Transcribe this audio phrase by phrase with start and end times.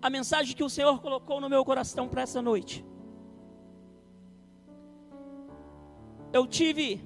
[0.00, 2.84] a mensagem que o Senhor colocou no meu coração para essa noite.
[6.32, 7.00] Eu tive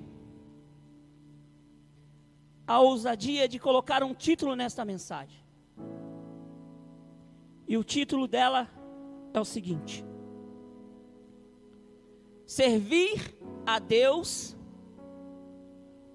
[2.67, 5.43] a ousadia de colocar um título nesta mensagem.
[7.67, 8.69] E o título dela
[9.33, 10.05] é o seguinte:
[12.47, 14.57] Servir a Deus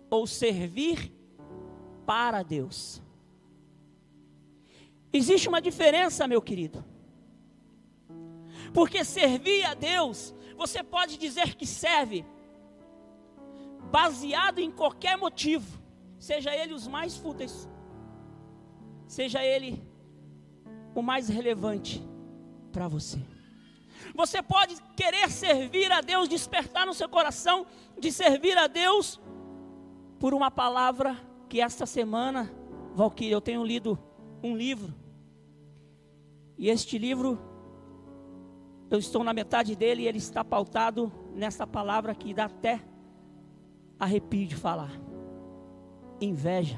[0.09, 1.11] ou servir
[2.05, 3.01] para Deus.
[5.12, 6.84] Existe uma diferença, meu querido.
[8.74, 12.25] Porque servir a Deus, você pode dizer que serve
[13.92, 15.80] baseado em qualquer motivo,
[16.19, 17.68] seja ele os mais fúteis,
[19.07, 19.82] seja ele
[20.93, 22.04] o mais relevante
[22.71, 23.19] para você.
[24.14, 27.66] Você pode querer servir a Deus, despertar no seu coração
[28.00, 29.19] de servir a Deus
[30.19, 32.52] por uma palavra que esta semana,
[32.94, 33.97] Valquíria, eu tenho lido
[34.44, 34.94] um livro.
[36.59, 37.39] E este livro,
[38.91, 42.81] eu estou na metade dele e ele está pautado nessa palavra que dá até
[43.97, 44.91] arrepio de falar:
[46.19, 46.77] inveja.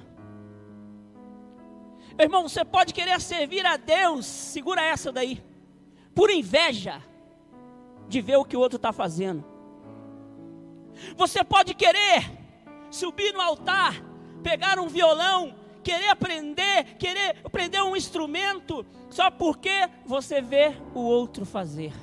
[2.19, 5.43] Irmão, você pode querer servir a Deus, segura essa daí,
[6.13, 7.01] por inveja
[8.07, 9.43] de ver o que o outro está fazendo.
[11.17, 12.31] Você pode querer
[12.91, 13.95] subir no altar,
[14.43, 21.45] pegar um violão, querer aprender, querer aprender um instrumento, só porque você vê o outro
[21.45, 21.93] fazer.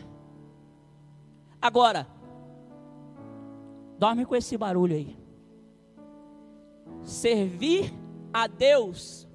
[1.60, 2.06] Agora,
[3.98, 5.16] dorme com esse barulho aí.
[7.02, 7.92] Servir
[8.32, 9.28] a Deus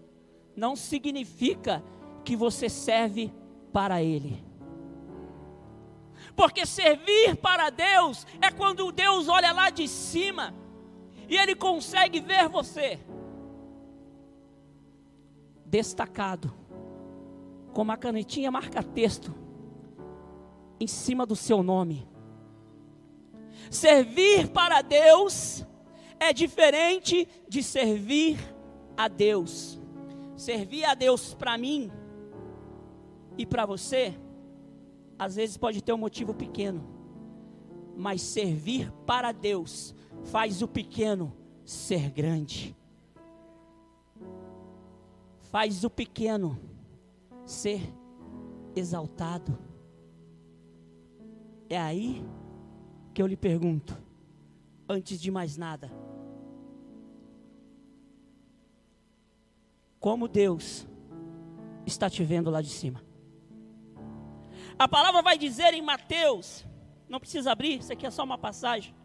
[0.55, 1.83] não significa
[2.23, 3.33] que você serve
[3.71, 4.43] para Ele.
[6.35, 10.53] Porque servir para Deus é quando Deus olha lá de cima
[11.27, 12.99] e Ele consegue ver você
[15.73, 16.53] destacado,
[17.73, 19.33] com uma canetinha marca-texto
[20.79, 22.07] em cima do seu nome.
[23.71, 25.65] Servir para Deus
[26.19, 28.37] é diferente de servir
[28.95, 29.81] a Deus.
[30.37, 31.91] Servir a Deus para mim
[33.35, 34.13] e para você
[35.17, 36.87] às vezes pode ter um motivo pequeno,
[37.97, 39.95] mas servir para Deus
[40.25, 41.35] faz o pequeno
[41.65, 42.75] ser grande.
[45.53, 46.59] Faz o pequeno
[47.45, 47.79] ser
[48.75, 49.55] exaltado.
[51.69, 52.25] É aí
[53.13, 53.95] que eu lhe pergunto,
[54.89, 55.91] antes de mais nada,
[59.99, 60.87] como Deus
[61.85, 63.03] está te vendo lá de cima?
[64.79, 66.65] A palavra vai dizer em Mateus,
[67.07, 68.95] não precisa abrir, isso aqui é só uma passagem.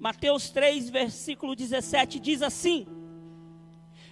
[0.00, 2.88] Mateus 3, versículo 17 diz assim: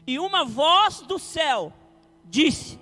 [0.09, 1.73] E uma voz do céu
[2.25, 2.81] disse: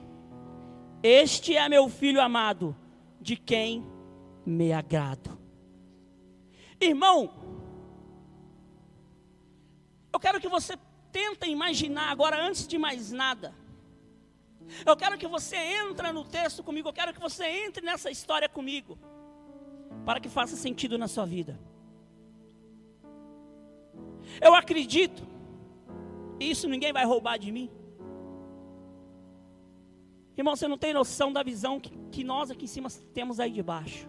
[1.03, 2.75] Este é meu filho amado,
[3.21, 3.85] de quem
[4.47, 5.37] me agrado.
[6.81, 7.31] Irmão,
[10.13, 10.79] eu quero que você
[11.13, 13.55] tenta imaginar agora antes de mais nada
[14.85, 18.49] eu quero que você entre no texto comigo, eu quero que você entre nessa história
[18.49, 18.99] comigo,
[20.05, 21.59] para que faça sentido na sua vida.
[24.41, 25.23] Eu acredito,
[26.39, 27.71] isso ninguém vai roubar de mim.
[30.37, 33.51] Irmão, você não tem noção da visão que, que nós aqui em cima temos aí
[33.51, 34.09] de baixo.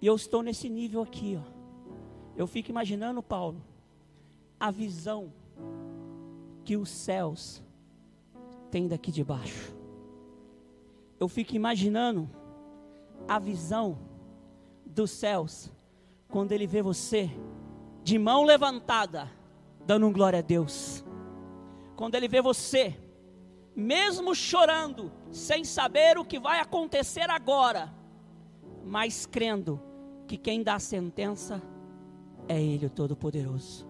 [0.00, 1.54] E eu estou nesse nível aqui, ó.
[2.36, 3.62] Eu fico imaginando, Paulo,
[4.60, 5.32] a visão
[6.62, 7.62] que os céus
[8.70, 9.74] têm daqui de baixo.
[11.18, 12.28] Eu fico imaginando
[13.26, 13.98] a visão
[14.84, 15.70] dos céus
[16.28, 17.30] quando ele vê você
[18.04, 19.30] de mão levantada,
[19.86, 21.02] dando um glória a Deus.
[21.96, 22.94] Quando ele vê você,
[23.74, 27.92] mesmo chorando, sem saber o que vai acontecer agora,
[28.84, 29.80] mas crendo
[30.26, 31.62] que quem dá a sentença
[32.46, 33.86] é Ele, o Todo-Poderoso.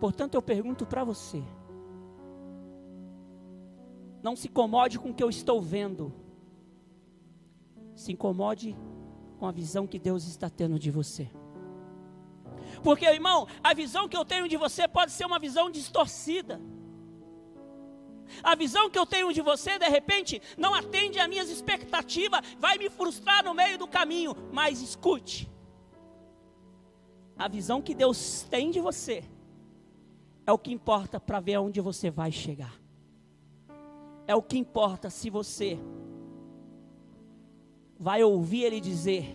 [0.00, 1.42] Portanto, eu pergunto para você:
[4.22, 6.12] não se incomode com o que eu estou vendo,
[7.94, 8.76] se incomode
[9.38, 11.30] com a visão que Deus está tendo de você.
[12.82, 16.60] Porque, irmão, a visão que eu tenho de você pode ser uma visão distorcida.
[18.42, 22.76] A visão que eu tenho de você, de repente, não atende às minhas expectativas, vai
[22.78, 24.34] me frustrar no meio do caminho.
[24.52, 25.50] Mas escute:
[27.36, 29.24] a visão que Deus tem de você
[30.46, 32.74] é o que importa para ver aonde você vai chegar.
[34.26, 35.78] É o que importa se você
[37.98, 39.34] vai ouvir ele dizer: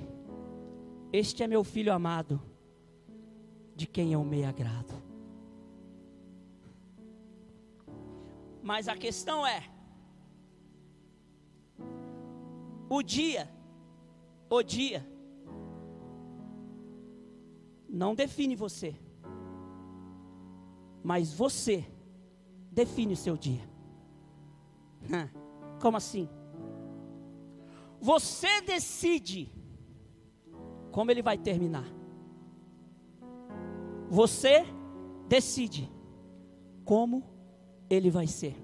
[1.12, 2.42] Este é meu filho amado,
[3.84, 4.94] de quem eu me agrado.
[8.62, 9.70] Mas a questão é:
[12.90, 13.52] o dia,
[14.50, 15.06] o dia,
[17.90, 18.96] não define você,
[21.04, 21.86] mas você
[22.72, 23.70] define o seu dia.
[25.82, 26.30] Como assim?
[28.00, 29.52] Você decide
[30.90, 32.03] como ele vai terminar.
[34.14, 34.64] Você
[35.28, 35.92] decide
[36.86, 37.24] como
[37.90, 38.56] ele vai ser.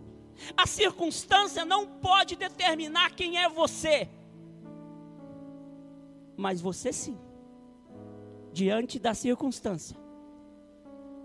[0.56, 4.08] A circunstância não pode determinar quem é você,
[6.38, 7.18] mas você sim,
[8.54, 9.98] diante da circunstância,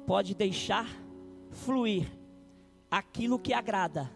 [0.06, 0.88] pode deixar
[1.50, 2.10] fluir
[2.90, 4.10] aquilo que agrada,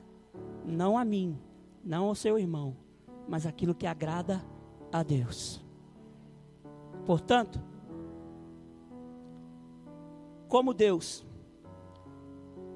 [0.65, 1.39] não a mim,
[1.85, 2.75] não ao seu irmão,
[3.29, 4.43] mas aquilo que agrada
[4.91, 5.63] a Deus.
[7.05, 7.68] Portanto,
[10.49, 11.25] como Deus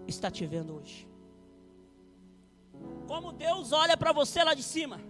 [0.07, 1.09] está te vendo hoje?
[3.07, 5.01] Como Deus olha para você lá de cima?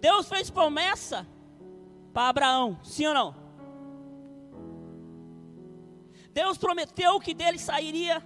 [0.00, 1.26] Deus fez promessa
[2.12, 3.34] para Abraão, sim ou não?
[6.32, 8.22] Deus prometeu que dele sairia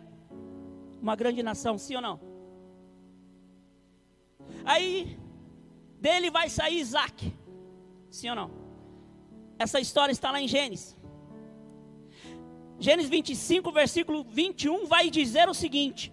[1.01, 2.21] uma grande nação, sim ou não?
[4.65, 5.19] Aí,
[6.01, 7.33] dele vai sair Isaac,
[8.11, 8.51] sim ou não?
[9.59, 10.98] Essa história está lá em Gênesis.
[12.81, 16.13] Gênesis 25, versículo 21 vai dizer o seguinte: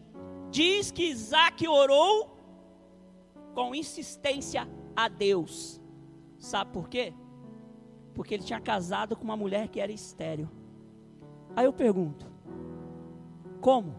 [0.49, 2.35] Diz que Isaac orou
[3.53, 5.79] com insistência a Deus.
[6.37, 7.13] Sabe por quê?
[8.13, 10.49] Porque ele tinha casado com uma mulher que era estéril.
[11.55, 12.25] Aí eu pergunto:
[13.61, 13.95] como?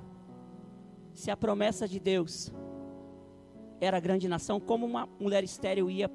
[1.15, 2.53] Se a promessa de Deus
[3.81, 6.11] era grande nação, como uma mulher estéril ia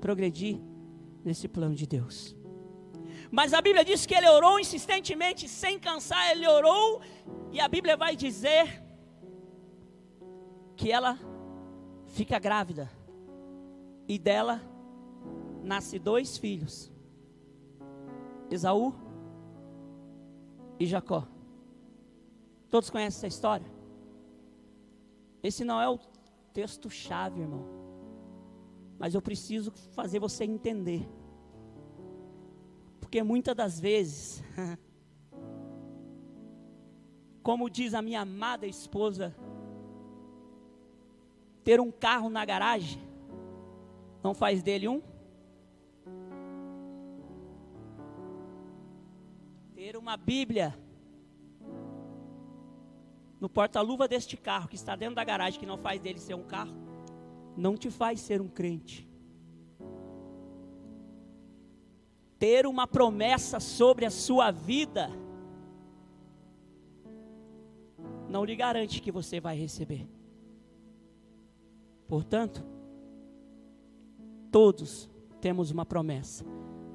[0.00, 0.60] progredir
[1.24, 2.36] nesse plano de Deus?
[3.30, 7.00] Mas a Bíblia diz que ele orou insistentemente, sem cansar, ele orou,
[7.52, 8.82] e a Bíblia vai dizer
[10.76, 11.18] que ela
[12.06, 12.90] fica grávida,
[14.08, 14.60] e dela
[15.62, 16.90] nasce dois filhos,
[18.50, 18.92] Esaú
[20.78, 21.24] e Jacó.
[22.68, 23.66] Todos conhecem essa história?
[25.42, 25.98] Esse não é o
[26.52, 27.64] texto-chave, irmão.
[28.98, 31.08] Mas eu preciso fazer você entender.
[33.10, 34.40] Porque muitas das vezes,
[37.42, 39.34] como diz a minha amada esposa,
[41.64, 43.02] ter um carro na garagem
[44.22, 45.02] não faz dele um.
[49.74, 50.78] Ter uma Bíblia
[53.40, 56.44] no porta-luva deste carro que está dentro da garagem, que não faz dele ser um
[56.44, 56.76] carro,
[57.56, 59.09] não te faz ser um crente.
[62.40, 65.10] Ter uma promessa sobre a sua vida,
[68.30, 70.08] não lhe garante que você vai receber.
[72.08, 72.64] Portanto,
[74.50, 76.42] todos temos uma promessa.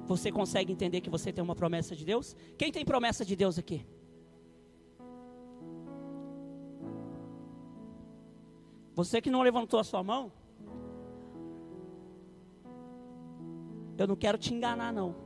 [0.06, 2.34] Você consegue entender que você tem uma promessa de Deus?
[2.58, 3.86] Quem tem promessa de Deus aqui?
[8.96, 10.32] Você que não levantou a sua mão,
[13.96, 15.25] eu não quero te enganar, não.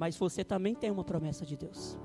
[0.00, 1.98] Mas você também tem uma promessa de Deus.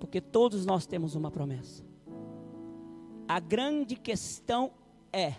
[0.00, 1.84] Porque todos nós temos uma promessa.
[3.28, 4.72] A grande questão
[5.12, 5.34] é: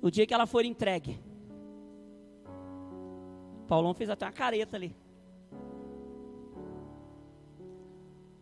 [0.00, 1.18] no dia que ela for entregue,
[3.66, 4.94] Paulão fez até uma careta ali.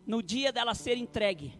[0.06, 1.58] No dia dela ser entregue,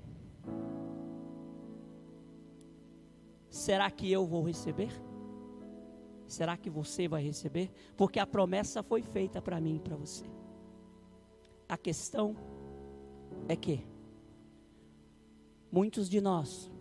[3.49, 4.93] será que eu vou receber?
[6.33, 7.71] Será que você vai receber?
[7.95, 10.25] Porque a promessa foi feita para mim e para você.
[11.69, 12.35] A questão
[13.47, 13.87] é que
[15.71, 16.73] muitos de nós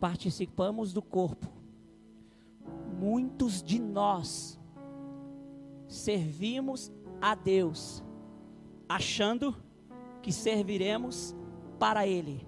[0.00, 1.46] participamos do corpo,
[2.98, 4.58] muitos de nós
[5.86, 8.02] servimos a Deus,
[8.88, 9.54] achando
[10.22, 11.36] que serviremos
[11.78, 12.46] para Ele,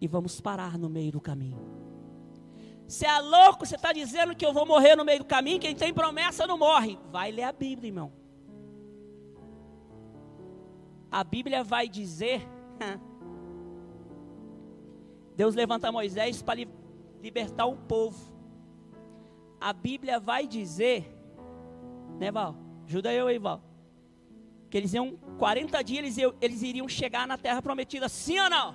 [0.00, 1.71] e vamos parar no meio do caminho.
[2.92, 5.74] Você é louco, você está dizendo que eu vou morrer no meio do caminho, quem
[5.74, 6.98] tem promessa não morre.
[7.10, 8.12] Vai ler a Bíblia, irmão.
[11.10, 12.46] A Bíblia vai dizer.
[15.34, 16.68] Deus levanta Moisés para
[17.22, 18.30] libertar o povo.
[19.58, 21.10] A Bíblia vai dizer,
[22.18, 22.54] né, Val?
[22.86, 23.62] Ajuda eu aí, Val.
[24.68, 28.74] Que eles iam, 40 dias eles, eles iriam chegar na terra prometida, sim ou não?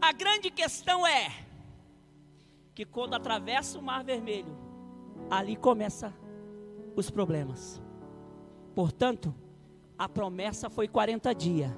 [0.00, 1.49] A grande questão é:
[2.80, 4.56] que quando atravessa o Mar Vermelho,
[5.28, 6.14] ali começa
[6.96, 7.78] os problemas.
[8.74, 9.34] Portanto,
[9.98, 11.70] A promessa foi 40 dias,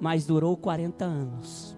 [0.00, 1.76] mas durou 40 anos.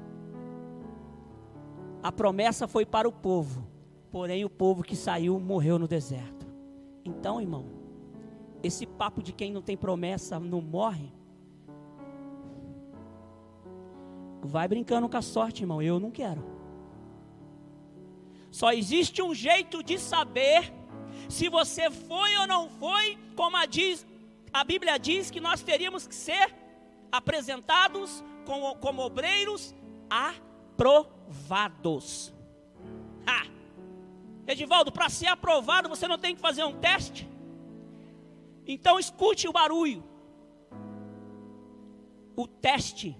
[2.00, 3.66] A promessa foi para o povo,
[4.08, 6.46] porém o povo que saiu morreu no deserto.
[7.04, 7.64] Então, irmão,
[8.62, 11.12] esse papo de quem não tem promessa não morre,
[14.40, 15.82] vai brincando com a sorte, irmão.
[15.82, 16.57] Eu não quero.
[18.50, 20.72] Só existe um jeito de saber
[21.28, 24.06] se você foi ou não foi, como a, diz,
[24.52, 26.54] a Bíblia diz que nós teríamos que ser
[27.12, 29.74] apresentados como, como obreiros
[30.08, 31.52] aprovados.
[33.26, 33.46] Ha!
[34.46, 37.28] Edivaldo, para ser aprovado você não tem que fazer um teste?
[38.66, 40.02] Então escute o barulho.
[42.34, 43.14] O teste,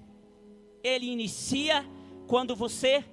[0.82, 1.84] ele inicia
[2.26, 3.04] quando você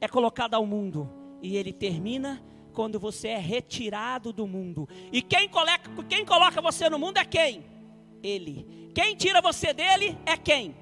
[0.00, 2.42] é colocado ao mundo e ele termina
[2.72, 4.88] quando você é retirado do mundo.
[5.12, 7.64] E quem coloca, quem coloca você no mundo é quem?
[8.22, 8.90] Ele.
[8.94, 10.76] Quem tira você dele é quem?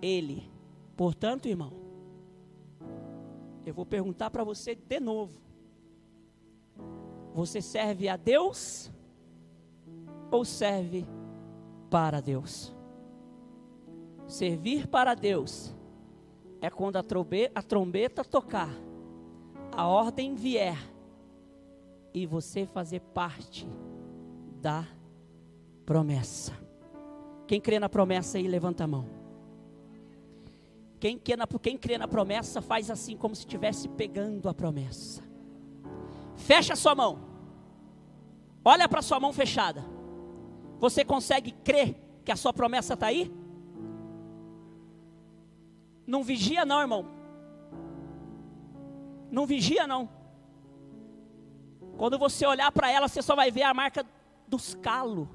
[0.00, 0.50] Ele.
[0.96, 1.72] Portanto, irmão,
[3.64, 5.40] eu vou perguntar para você de novo.
[7.34, 8.90] Você serve a Deus
[10.30, 11.06] ou serve
[11.90, 12.74] para Deus?
[14.26, 15.74] Servir para Deus
[16.60, 18.70] é quando a trombeta, a trombeta tocar,
[19.72, 20.78] a ordem vier
[22.12, 23.66] e você fazer parte
[24.60, 24.86] da
[25.86, 26.52] promessa.
[27.46, 29.06] Quem crê na promessa aí, levanta a mão.
[31.00, 35.22] Quem crê, na, quem crê na promessa faz assim como se estivesse pegando a promessa.
[36.36, 37.18] Fecha a sua mão.
[38.64, 39.84] Olha para sua mão fechada.
[40.78, 43.32] Você consegue crer que a sua promessa está aí?
[46.06, 47.21] Não vigia, não, irmão.
[49.32, 50.10] Não vigia, não.
[51.96, 54.04] Quando você olhar para ela, você só vai ver a marca
[54.46, 55.26] dos calos.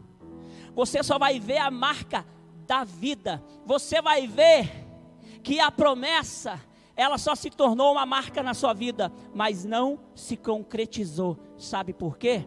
[0.76, 2.24] Você só vai ver a marca
[2.68, 3.44] da vida.
[3.66, 4.70] Você vai ver
[5.42, 6.62] que a promessa,
[6.96, 11.40] ela só se tornou uma marca na sua vida, mas não se concretizou.
[11.58, 12.46] Sabe por quê?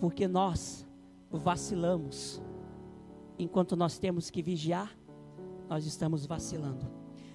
[0.00, 0.84] Porque nós
[1.30, 2.42] vacilamos.
[3.38, 4.96] Enquanto nós temos que vigiar,
[5.68, 6.90] nós estamos vacilando.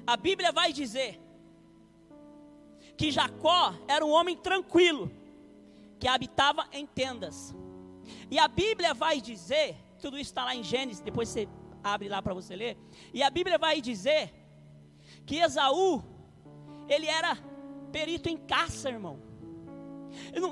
[0.05, 1.21] A Bíblia vai dizer
[2.97, 5.11] que Jacó era um homem tranquilo,
[5.99, 7.55] que habitava em tendas.
[8.29, 11.47] E a Bíblia vai dizer, tudo isso está lá em Gênesis, depois você
[11.83, 12.77] abre lá para você ler.
[13.13, 14.33] E a Bíblia vai dizer
[15.25, 16.03] que Esaú,
[16.89, 17.37] ele era
[17.91, 19.19] perito em caça, irmão.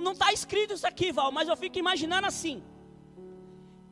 [0.01, 2.63] Não está escrito isso aqui, Val, mas eu fico imaginando assim.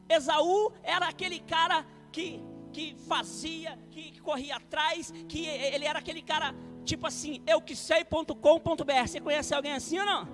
[0.07, 2.41] Esaú era aquele cara que,
[2.71, 6.53] que fazia, que, corria atrás, que ele era aquele cara,
[6.83, 9.07] tipo assim, eu que sei.com.br.
[9.07, 10.27] Você conhece alguém assim ou não?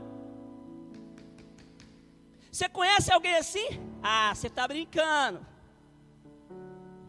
[2.51, 3.67] Você conhece alguém assim?
[4.01, 5.45] Ah, você está brincando.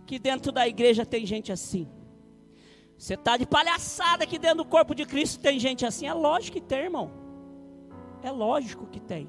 [0.06, 1.88] Que dentro da igreja tem gente assim.
[2.98, 6.06] Você está de palhaçada que dentro do corpo de Cristo tem gente assim.
[6.06, 7.10] É lógico que tem, irmão.
[8.22, 9.28] É lógico que tem.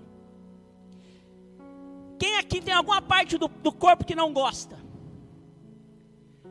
[2.19, 4.77] Quem aqui tem alguma parte do, do corpo que não gosta?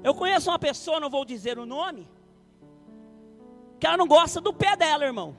[0.02, 2.09] Eu conheço uma pessoa, não vou dizer o nome,
[3.80, 5.34] que ela não gosta do pé dela, irmão.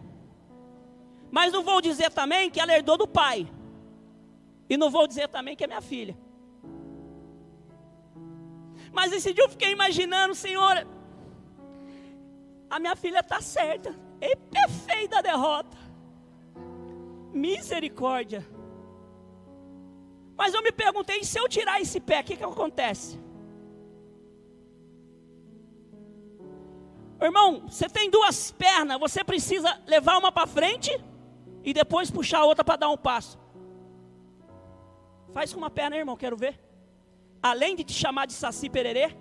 [1.29, 3.47] Mas não vou dizer também que ela herdou do pai.
[4.67, 6.17] E não vou dizer também que é minha filha.
[8.91, 10.87] Mas esse dia eu fiquei imaginando, Senhor,
[12.69, 13.95] a minha filha está certa.
[14.19, 15.77] É perfeita a derrota.
[17.31, 18.45] Misericórdia.
[20.35, 23.19] Mas eu me perguntei, se eu tirar esse pé, o que, que acontece?
[27.21, 30.91] Irmão, você tem duas pernas, você precisa levar uma para frente
[31.63, 33.39] e depois puxar a outra para dar um passo.
[35.31, 36.59] Faz com uma perna, irmão, quero ver.
[37.41, 39.15] Além de te chamar de saci pererê,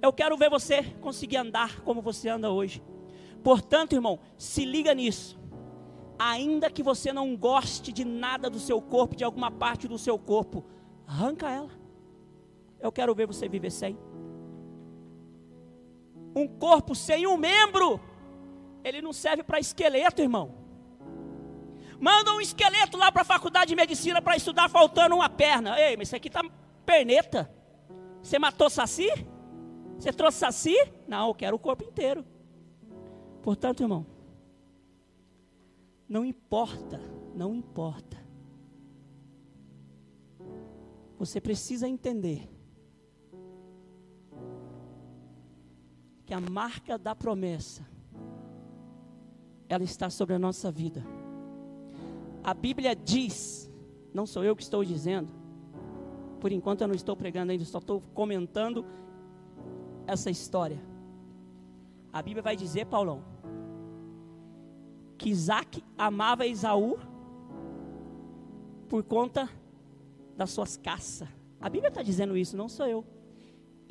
[0.00, 2.82] eu quero ver você conseguir andar como você anda hoje.
[3.44, 5.40] Portanto, irmão, se liga nisso.
[6.18, 10.18] Ainda que você não goste de nada do seu corpo, de alguma parte do seu
[10.18, 10.64] corpo,
[11.06, 11.70] arranca ela.
[12.80, 13.96] Eu quero ver você viver sem.
[16.34, 18.00] Um corpo sem um membro,
[18.82, 20.54] ele não serve para esqueleto, irmão.
[22.00, 25.78] Manda um esqueleto lá para a faculdade de medicina para estudar faltando uma perna.
[25.78, 26.42] Ei, mas isso aqui tá
[26.84, 27.52] perneta.
[28.22, 29.08] Você matou saci?
[29.98, 30.74] Você trouxe saci?
[31.06, 32.24] Não, eu quero o corpo inteiro.
[33.40, 34.06] Portanto, irmão,
[36.08, 37.00] não importa,
[37.34, 38.20] não importa.
[41.18, 42.51] Você precisa entender
[46.24, 47.86] que a marca da promessa
[49.68, 51.02] ela está sobre a nossa vida.
[52.44, 53.70] A Bíblia diz,
[54.12, 55.32] não sou eu que estou dizendo,
[56.42, 58.84] Por enquanto eu não estou pregando ainda, só estou comentando
[60.08, 60.82] essa história.
[62.12, 63.22] A Bíblia vai dizer, Paulão,
[65.16, 66.98] que Isaac amava Esaú
[68.88, 69.48] por conta
[70.36, 71.28] das suas caças.
[71.60, 73.04] A Bíblia está dizendo isso, não sou eu.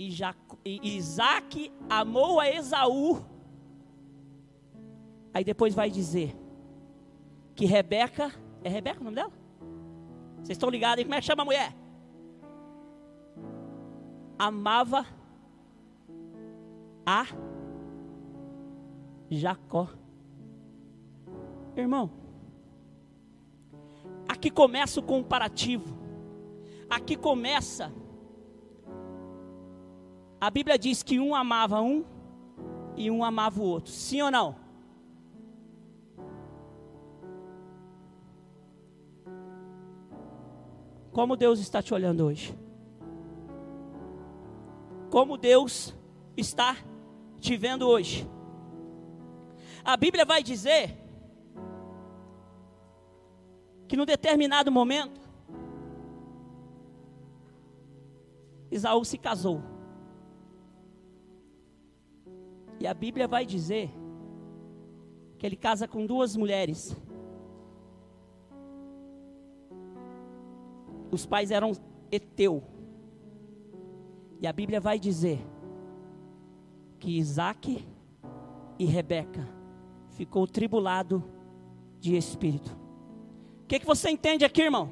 [0.02, 3.24] E, Jaco, e Isaac amou a Esaú.
[5.32, 6.36] Aí depois vai dizer
[7.54, 9.32] que Rebeca, é Rebeca o nome dela?
[10.38, 11.04] Vocês estão ligados aí?
[11.04, 11.76] Como é que chama a mulher?
[14.40, 15.06] Amava
[17.06, 17.28] a
[19.30, 19.88] Jacó.
[21.78, 22.10] Irmão,
[24.28, 25.96] aqui começa o comparativo.
[26.90, 28.01] Aqui começa.
[30.42, 32.04] A Bíblia diz que um amava um
[32.96, 33.92] e um amava o outro.
[33.92, 34.56] Sim ou não?
[41.12, 42.58] Como Deus está te olhando hoje?
[45.12, 45.94] Como Deus
[46.36, 46.76] está
[47.40, 48.28] te vendo hoje?
[49.86, 50.98] A Bíblia vai dizer
[53.88, 55.22] que num determinado momento,
[58.72, 59.71] Isaú se casou.
[62.82, 63.92] E a Bíblia vai dizer
[65.38, 66.98] que ele casa com duas mulheres.
[71.12, 71.74] Os pais eram
[72.12, 72.64] Eteu.
[74.40, 75.40] E a Bíblia vai dizer
[76.98, 77.88] que Isaac
[78.80, 79.48] e Rebeca
[80.10, 81.24] ficou tribulado
[82.00, 82.76] de espírito.
[83.64, 84.90] O que, que você entende aqui, irmão?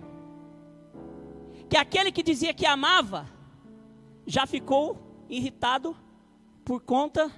[1.67, 3.25] Que aquele que dizia que amava
[4.27, 4.95] já ficou
[5.27, 5.97] irritado
[6.63, 7.31] por conta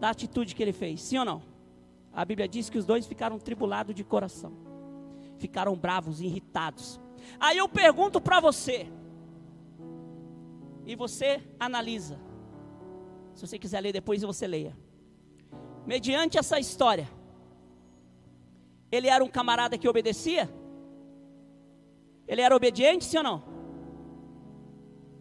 [0.00, 1.42] da atitude que ele fez, sim ou não?
[2.12, 4.52] A Bíblia diz que os dois ficaram tribulados de coração,
[5.38, 7.00] ficaram bravos, irritados.
[7.38, 8.88] Aí eu pergunto para você,
[10.88, 12.18] e você analisa.
[13.34, 14.74] Se você quiser ler depois, você leia.
[15.86, 17.06] Mediante essa história,
[18.90, 20.48] ele era um camarada que obedecia?
[22.26, 23.42] Ele era obediente, sim ou não?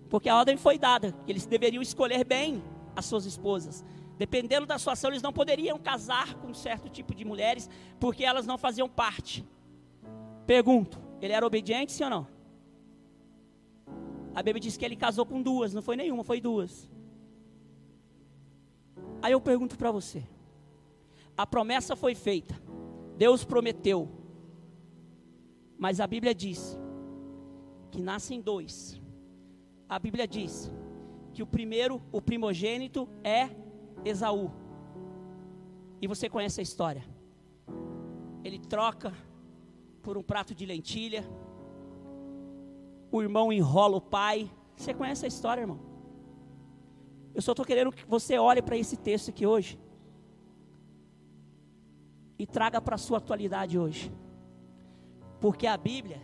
[0.10, 2.63] Porque a ordem foi dada, eles deveriam escolher bem
[2.96, 3.84] as suas esposas.
[4.18, 8.48] Dependendo da sua ação, eles não poderiam casar com certo tipo de mulheres, porque elas
[8.48, 9.46] não faziam parte.
[10.46, 12.28] Pergunto: ele era obediente, sim ou não?
[14.34, 16.90] A Bíblia diz que ele casou com duas, não foi nenhuma, foi duas.
[19.22, 20.24] Aí eu pergunto para você:
[21.36, 22.60] a promessa foi feita,
[23.18, 24.10] Deus prometeu,
[25.78, 26.78] mas a Bíblia diz
[27.92, 29.00] que nascem dois.
[29.88, 30.72] A Bíblia diz
[31.34, 33.50] que o primeiro, o primogênito, é
[34.08, 34.52] Esaú.
[36.02, 37.04] E você conhece a história.
[38.43, 39.13] Ele troca
[40.02, 41.24] por um prato de lentilha.
[43.12, 44.50] O irmão enrola o pai.
[44.76, 45.80] Você conhece a história, irmão?
[47.34, 49.80] Eu só estou querendo que você olhe para esse texto aqui hoje
[52.39, 54.12] e traga para a sua atualidade hoje.
[55.39, 56.22] Porque a Bíblia,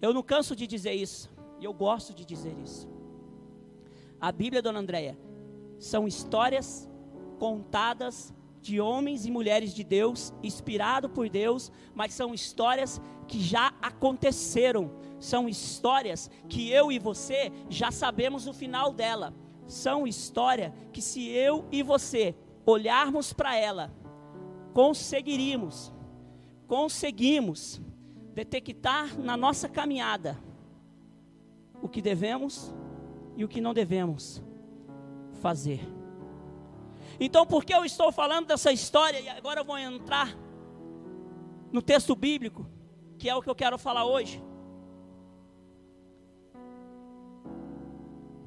[0.00, 2.88] eu não canso de dizer isso, e eu gosto de dizer isso.
[4.20, 5.16] A Bíblia, dona Andréia,
[5.78, 6.88] são histórias
[7.38, 13.72] contadas de homens e mulheres de Deus, inspirado por Deus, mas são histórias que já
[13.80, 19.34] aconteceram, são histórias que eu e você já sabemos o final dela.
[19.66, 23.92] São histórias que se eu e você olharmos para ela,
[24.72, 25.92] conseguiríamos,
[26.66, 27.80] conseguimos
[28.34, 30.38] detectar na nossa caminhada
[31.82, 32.74] o que devemos
[33.36, 34.42] e o que não devemos
[35.38, 35.80] fazer.
[37.20, 40.36] Então, por que eu estou falando dessa história e agora eu vou entrar
[41.72, 42.66] no texto bíblico,
[43.18, 44.42] que é o que eu quero falar hoje?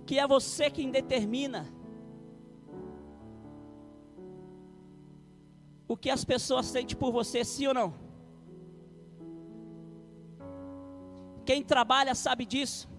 [0.05, 1.67] Que é você quem determina
[5.87, 7.93] o que as pessoas sentem por você, sim ou não?
[11.45, 12.90] Quem trabalha sabe disso.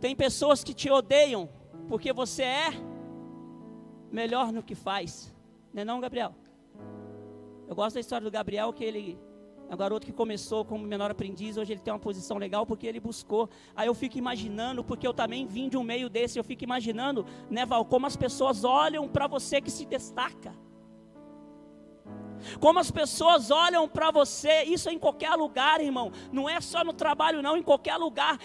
[0.00, 1.48] Tem pessoas que te odeiam
[1.88, 2.70] porque você é
[4.10, 5.34] melhor no que faz.
[5.72, 6.34] Não é não, Gabriel?
[7.68, 9.18] Eu gosto da história do Gabriel, que ele
[9.68, 12.86] é um garoto que começou como menor aprendiz, hoje ele tem uma posição legal porque
[12.86, 13.48] ele buscou.
[13.76, 17.24] Aí eu fico imaginando, porque eu também vim de um meio desse, eu fico imaginando,
[17.48, 20.52] né, Val, como as pessoas olham para você que se destaca.
[22.58, 26.10] Como as pessoas olham para você, isso é em qualquer lugar, irmão.
[26.32, 28.38] Não é só no trabalho, não, em qualquer lugar.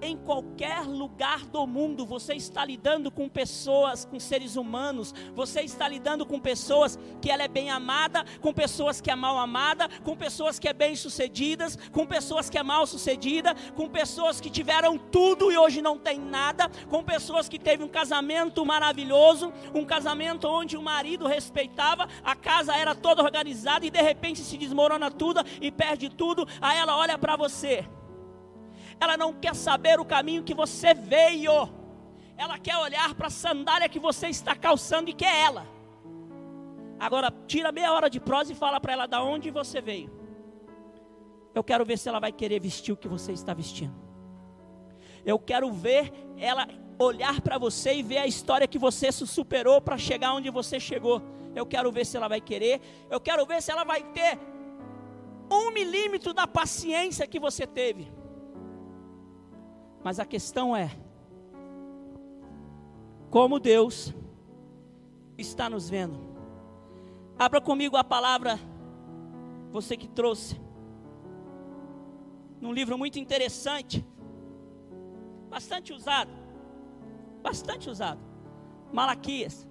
[0.00, 5.88] Em qualquer lugar do mundo, você está lidando com pessoas, com seres humanos, você está
[5.88, 10.16] lidando com pessoas que ela é bem amada, com pessoas que é mal amada, com
[10.16, 14.98] pessoas que é bem sucedidas, com pessoas que é mal sucedida, com pessoas que tiveram
[14.98, 20.48] tudo e hoje não tem nada, com pessoas que teve um casamento maravilhoso, um casamento
[20.48, 25.40] onde o marido respeitava, a casa era toda organizada e de repente se desmorona tudo
[25.60, 27.84] e perde tudo, aí ela olha para você
[29.00, 31.68] ela não quer saber o caminho que você veio,
[32.36, 35.66] ela quer olhar para a sandália que você está calçando e que é ela.
[36.98, 40.10] Agora, tira meia hora de prosa e fala para ela da onde você veio.
[41.54, 43.94] Eu quero ver se ela vai querer vestir o que você está vestindo.
[45.24, 46.66] Eu quero ver ela
[46.98, 51.22] olhar para você e ver a história que você superou para chegar onde você chegou.
[51.54, 52.80] Eu quero ver se ela vai querer.
[53.10, 54.38] Eu quero ver se ela vai ter
[55.50, 58.17] um milímetro da paciência que você teve.
[60.08, 60.90] Mas a questão é:
[63.28, 64.14] como Deus
[65.36, 66.18] está nos vendo?
[67.38, 68.58] Abra comigo a palavra,
[69.70, 70.58] você que trouxe,
[72.58, 74.02] num livro muito interessante,
[75.50, 76.32] bastante usado,
[77.42, 78.22] bastante usado,
[78.90, 79.68] Malaquias.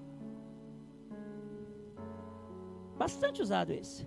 [2.96, 4.06] Bastante usado esse.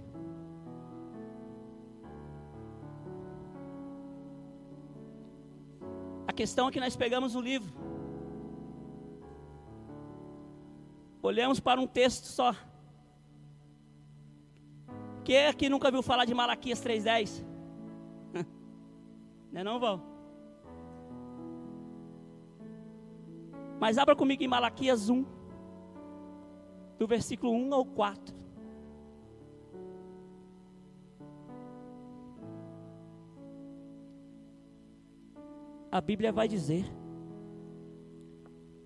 [6.32, 7.72] Questão é que nós pegamos o livro,
[11.22, 12.54] olhamos para um texto só.
[15.24, 17.44] Quem é que nunca viu falar de Malaquias 3,10?
[19.52, 20.00] não é não, Val?
[23.78, 25.24] Mas abra comigo em Malaquias 1,
[26.98, 28.39] do versículo 1 ao 4.
[35.90, 36.84] A Bíblia vai dizer.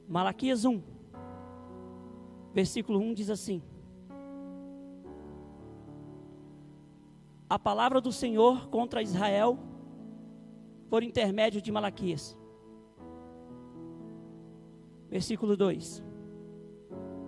[0.09, 0.83] Malaquias 1,
[2.53, 3.63] versículo 1 diz assim:
[7.49, 9.59] A palavra do Senhor contra Israel
[10.91, 12.37] por intermédio de Malaquias.
[15.09, 16.03] Versículo 2: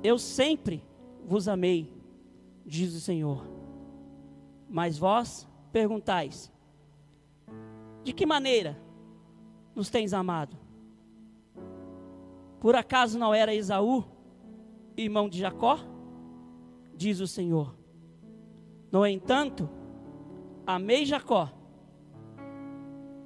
[0.02, 0.84] Eu sempre
[1.24, 1.92] vos amei,
[2.64, 3.46] diz o Senhor,
[4.68, 6.52] mas vós perguntais:
[8.04, 8.85] De que maneira?
[9.76, 10.56] Nos tens amado?
[12.58, 14.02] Por acaso não era Esaú,
[14.96, 15.78] irmão de Jacó?
[16.96, 17.76] Diz o Senhor.
[18.90, 19.68] No entanto,
[20.66, 21.50] amei Jacó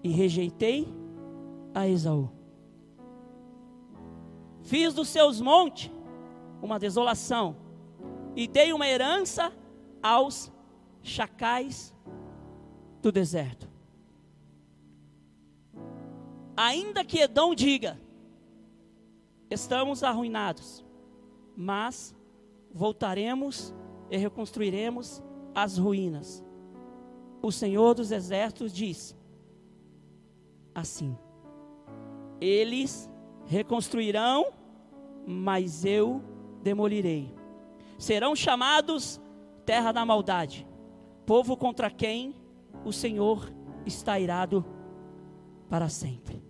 [0.03, 0.89] e rejeitei
[1.73, 2.29] a Esaú.
[4.63, 5.91] Fiz dos seus montes
[6.61, 7.55] uma desolação
[8.35, 9.53] e dei uma herança
[10.03, 10.53] aos
[11.03, 11.95] chacais
[13.01, 13.70] do deserto
[16.61, 17.99] ainda que Edom diga:
[19.49, 20.85] estamos arruinados,
[21.57, 22.15] mas
[22.71, 23.75] voltaremos
[24.11, 25.23] e reconstruiremos
[25.55, 26.45] as ruínas.
[27.41, 29.17] O Senhor dos Exércitos diz
[30.75, 31.17] assim:
[32.39, 33.11] Eles
[33.47, 34.53] reconstruirão,
[35.27, 36.23] mas eu
[36.63, 37.35] demolirei.
[37.99, 39.19] Serão chamados
[39.65, 40.67] terra da maldade,
[41.25, 42.35] povo contra quem
[42.85, 43.51] o Senhor
[43.87, 44.63] está irado
[45.71, 46.50] para sempre.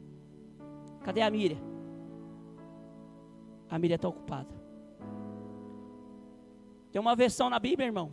[1.03, 1.59] Cadê a Miriam?
[3.69, 4.61] A Miriam está ocupada.
[6.93, 8.13] Tem uma versão na Bíblia, irmão,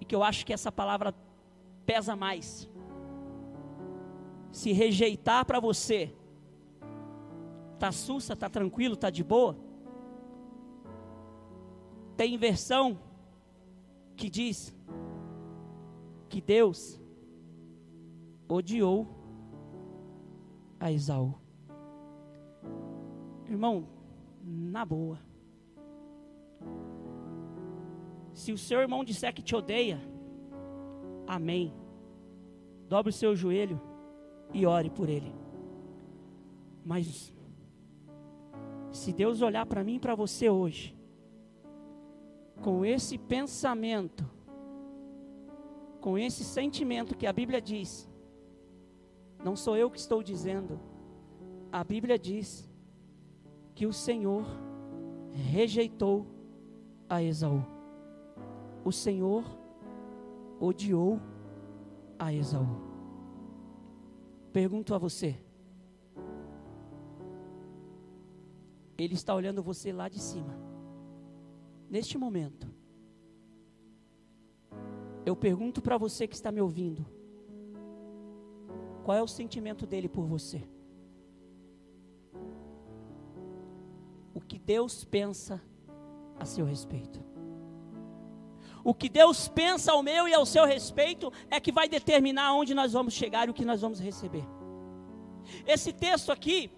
[0.00, 1.14] e que eu acho que essa palavra
[1.84, 2.70] pesa mais.
[4.52, 6.14] Se rejeitar para você,
[7.78, 9.56] tá sussa, tá tranquilo, tá de boa.
[12.16, 12.98] Tem versão
[14.16, 14.76] que diz
[16.28, 17.00] que Deus
[18.48, 19.19] odiou
[20.80, 21.34] a Esaú.
[23.46, 23.86] Irmão,
[24.42, 25.20] na boa.
[28.32, 30.00] Se o seu irmão disser que te odeia,
[31.26, 31.72] amém.
[32.88, 33.80] Dobre o seu joelho
[34.52, 35.32] e ore por ele.
[36.84, 37.32] Mas
[38.90, 40.96] se Deus olhar para mim e para você hoje,
[42.62, 44.28] com esse pensamento,
[46.00, 48.09] com esse sentimento que a Bíblia diz,
[49.44, 50.78] não sou eu que estou dizendo.
[51.72, 52.68] A Bíblia diz
[53.74, 54.44] que o Senhor
[55.32, 56.26] rejeitou
[57.08, 57.64] a Esaú.
[58.84, 59.44] O Senhor
[60.58, 61.20] odiou
[62.18, 62.66] a Esaú.
[64.52, 65.36] Pergunto a você.
[68.98, 70.58] Ele está olhando você lá de cima.
[71.88, 72.68] Neste momento.
[75.24, 77.19] Eu pergunto para você que está me ouvindo
[79.04, 80.62] Qual é o sentimento dele por você?
[84.34, 85.60] O que Deus pensa
[86.38, 87.20] a seu respeito?
[88.82, 92.74] O que Deus pensa ao meu e ao seu respeito é que vai determinar onde
[92.74, 94.44] nós vamos chegar e o que nós vamos receber.
[95.66, 96.70] Esse texto aqui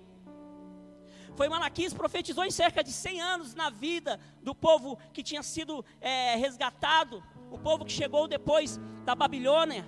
[1.34, 5.84] foi Malaquias profetizou em cerca de 100 anos na vida do povo que tinha sido
[6.00, 9.86] é, resgatado, o povo que chegou depois da Babilônia.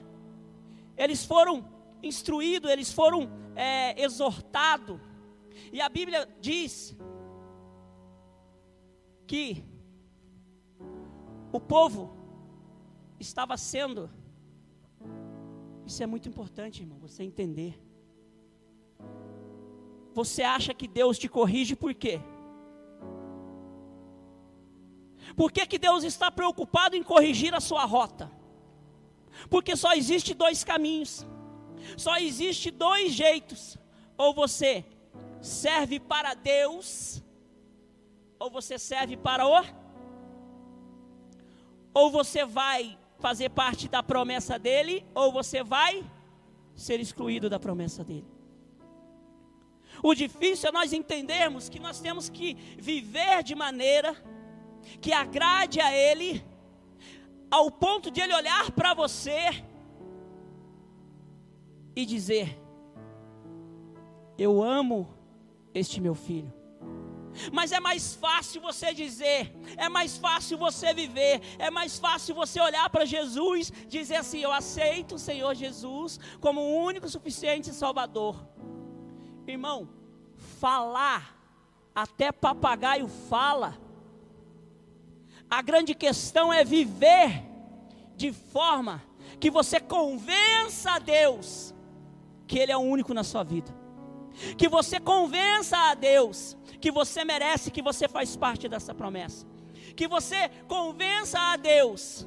[0.97, 1.74] Eles foram
[2.05, 5.01] instruídos, eles foram é, exortados.
[5.73, 6.97] E a Bíblia diz
[9.27, 9.65] que
[11.53, 12.15] o povo
[13.19, 14.11] estava sendo.
[15.87, 17.81] Isso é muito importante, irmão, você entender.
[20.13, 22.21] Você acha que Deus te corrige por quê?
[25.37, 28.31] Por que, que Deus está preocupado em corrigir a sua rota?
[29.51, 31.27] Porque só existe dois caminhos,
[31.97, 33.79] só existe dois jeitos.
[34.17, 34.85] Ou você
[35.41, 37.23] serve para Deus,
[38.39, 39.85] ou você serve para o
[41.95, 46.05] ou você vai fazer parte da promessa dele, ou você vai
[46.75, 48.27] ser excluído da promessa dele.
[50.03, 54.17] O difícil é nós entendermos que nós temos que viver de maneira
[55.01, 56.45] que agrade a Ele,
[57.49, 59.65] ao ponto de Ele olhar para você
[61.95, 62.61] e dizer:
[64.39, 65.09] Eu amo
[65.73, 66.53] este meu filho.
[67.53, 72.61] Mas é mais fácil você dizer, é mais fácil você viver, é mais fácil você
[72.61, 78.37] olhar para Jesus, dizer assim: Eu aceito o Senhor Jesus como o único suficiente Salvador.
[79.47, 79.89] Irmão,
[80.61, 81.37] falar,
[81.95, 83.77] até papagaio fala.
[85.51, 87.45] A grande questão é viver
[88.17, 89.03] de forma
[89.39, 91.74] que você convença a Deus
[92.47, 93.75] que Ele é o único na sua vida.
[94.57, 99.47] Que você convença a Deus que você merece, que você faz parte dessa promessa.
[99.97, 102.27] Que você convença a Deus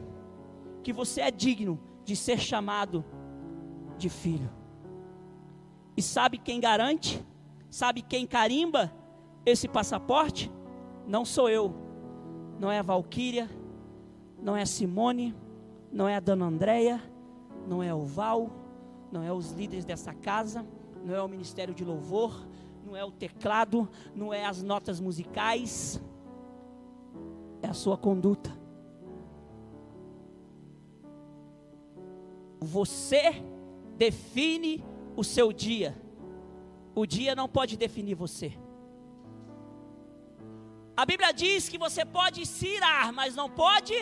[0.83, 3.03] que você é digno de ser chamado
[3.97, 4.49] de filho.
[5.95, 7.23] E sabe quem garante?
[7.69, 8.91] Sabe quem carimba
[9.45, 10.51] esse passaporte?
[11.05, 11.75] Não sou eu.
[12.59, 13.49] Não é a Valquíria,
[14.41, 15.35] não é a Simone,
[15.91, 16.99] não é a Dona Andréia,
[17.67, 18.49] não é o Val,
[19.11, 20.65] não é os líderes dessa casa,
[21.03, 22.45] não é o ministério de louvor,
[22.85, 26.01] não é o teclado, não é as notas musicais,
[27.61, 28.57] é a sua conduta.
[32.59, 33.43] Você
[33.97, 34.83] define
[35.15, 35.95] o seu dia.
[36.95, 38.57] O dia não pode definir você.
[40.95, 43.93] A Bíblia diz que você pode se irar, mas não pode.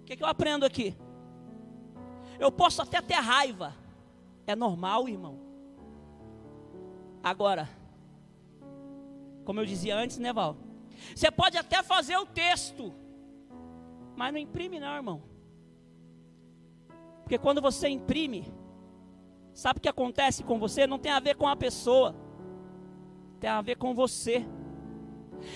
[0.00, 0.96] O que, que eu aprendo aqui?
[2.42, 3.72] Eu posso até ter raiva.
[4.48, 5.38] É normal, irmão.
[7.22, 7.70] Agora,
[9.44, 10.56] como eu dizia antes, né, Val?
[11.14, 12.92] Você pode até fazer o texto,
[14.16, 15.22] mas não imprime, não, irmão.
[17.22, 18.52] Porque quando você imprime,
[19.54, 20.84] sabe o que acontece com você?
[20.84, 22.12] Não tem a ver com a pessoa,
[23.38, 24.44] tem a ver com você.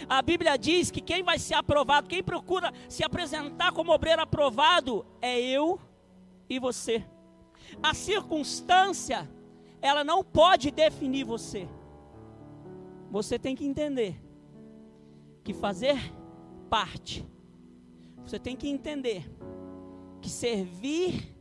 [0.09, 5.05] A Bíblia diz que quem vai ser aprovado, quem procura se apresentar como obreiro aprovado,
[5.20, 5.81] é eu
[6.49, 7.05] e você.
[7.83, 9.29] A circunstância
[9.81, 11.69] ela não pode definir você.
[13.11, 14.21] Você tem que entender
[15.45, 15.97] que fazer
[16.69, 17.25] parte,
[18.25, 19.25] você tem que entender
[20.21, 21.33] que servir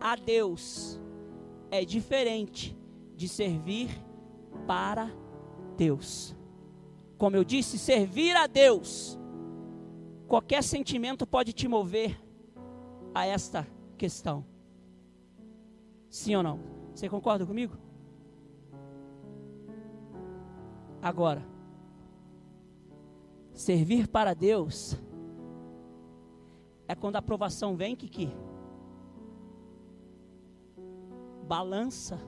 [0.00, 1.00] a Deus
[1.70, 2.76] é diferente
[3.14, 3.88] de servir
[4.66, 5.10] para
[5.76, 6.34] Deus.
[7.16, 9.18] Como eu disse, servir a Deus,
[10.26, 12.20] qualquer sentimento pode te mover
[13.14, 14.44] a esta questão.
[16.08, 16.60] Sim ou não?
[16.94, 17.76] Você concorda comigo?
[21.02, 21.44] Agora,
[23.52, 24.96] servir para Deus
[26.88, 28.32] é quando a aprovação vem, que
[31.46, 32.18] balança,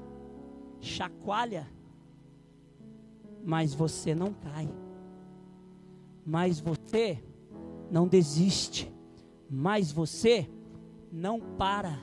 [0.80, 1.68] chacoalha,
[3.44, 4.68] mas você não cai,
[6.24, 7.22] mas você
[7.90, 8.92] não desiste,
[9.50, 10.48] mas você
[11.18, 11.98] não para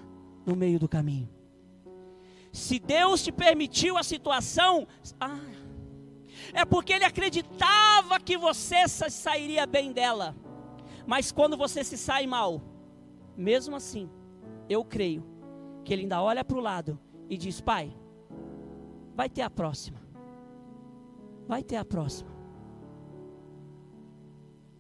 [0.46, 1.30] no meio do caminho.
[2.52, 4.88] Se Deus te permitiu a situação,
[5.20, 5.40] ah,
[6.54, 10.36] é porque Ele acreditava que você sairia bem dela.
[11.08, 12.62] Mas quando você se sai mal,
[13.36, 14.10] mesmo assim,
[14.70, 15.24] eu creio
[15.84, 17.00] que Ele ainda olha para o lado
[17.30, 17.96] e diz: Pai,
[19.16, 20.02] vai ter a próxima.
[21.48, 22.34] Vai ter a próxima.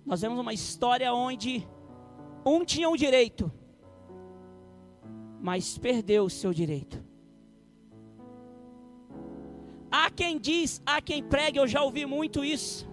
[0.05, 1.67] Nós vemos uma história onde
[2.45, 3.51] um tinha o direito
[5.45, 6.97] mas perdeu o seu direito.
[9.91, 12.89] Há quem diz, há quem pregue, eu já ouvi muito isso,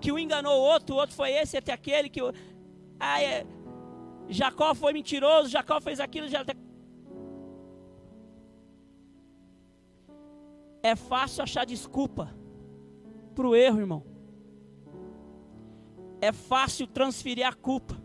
[0.00, 2.32] que um enganou o outro, o outro foi esse, até aquele, que o,
[2.98, 3.46] ah, é,
[4.30, 6.42] Jacó foi mentiroso, Jacó fez aquilo, já
[10.82, 12.34] É fácil achar desculpa
[13.34, 14.02] para o erro, irmão.
[16.18, 17.99] É fácil transferir a culpa.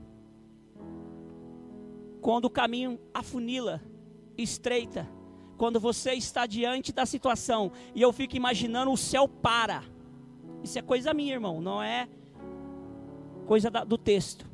[2.26, 3.80] Quando o caminho afunila,
[4.36, 5.08] estreita,
[5.60, 9.84] quando você está diante da situação e eu fico imaginando o céu para.
[10.64, 12.10] Isso é coisa minha, irmão, não é
[13.46, 14.50] coisa da, do texto.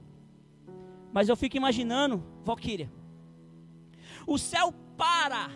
[1.14, 2.92] Mas eu fico imaginando, Valquíria,
[4.28, 5.50] o céu para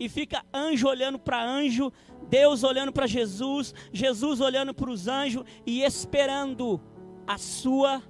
[0.00, 1.92] e fica anjo olhando para anjo,
[2.30, 6.80] Deus olhando para Jesus, Jesus olhando para os anjos e esperando
[7.26, 8.02] a sua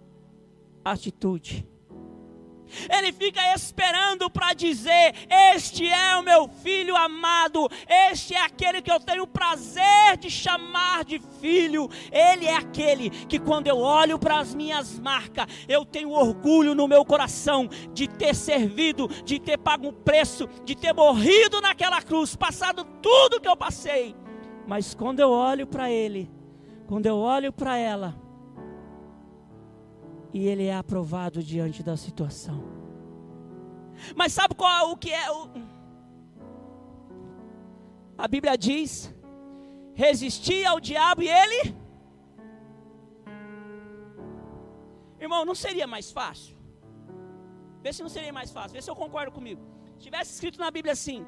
[0.85, 1.72] atitude.
[2.91, 5.15] Ele fica esperando para dizer:
[5.55, 7.69] Este é o meu filho amado,
[8.11, 11.89] este é aquele que eu tenho prazer de chamar de filho.
[12.11, 16.89] Ele é aquele que, quando eu olho para as minhas marcas, eu tenho orgulho no
[16.89, 22.37] meu coração de ter servido, de ter pago um preço, de ter morrido naquela cruz,
[22.37, 24.15] passado tudo que eu passei.
[24.67, 26.31] Mas quando eu olho para Ele,
[26.87, 28.22] quando eu olho para ela,
[30.33, 32.63] e ele é aprovado diante da situação.
[34.17, 35.49] Mas sabe qual é o que é o
[38.17, 39.15] A Bíblia diz:
[39.95, 41.83] resistir ao diabo e ele
[45.21, 46.57] Irmão, não seria mais fácil?
[47.81, 48.73] Vê se não seria mais fácil.
[48.73, 49.63] Vê se eu concordo comigo.
[49.97, 51.25] Se tivesse escrito na Bíblia assim: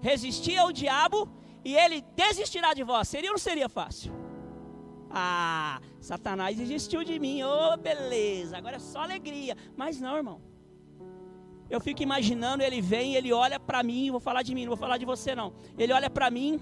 [0.00, 1.28] resistir ao diabo
[1.64, 3.08] e ele desistirá de vós.
[3.08, 4.12] Seria ou não seria fácil?
[5.18, 7.42] Ah, Satanás desistiu de mim.
[7.42, 8.58] Oh, beleza.
[8.58, 9.56] Agora é só alegria.
[9.74, 10.42] Mas não, irmão.
[11.70, 14.76] Eu fico imaginando, ele vem, ele olha para mim, vou falar de mim, não vou
[14.76, 15.54] falar de você não.
[15.78, 16.60] Ele olha para mim,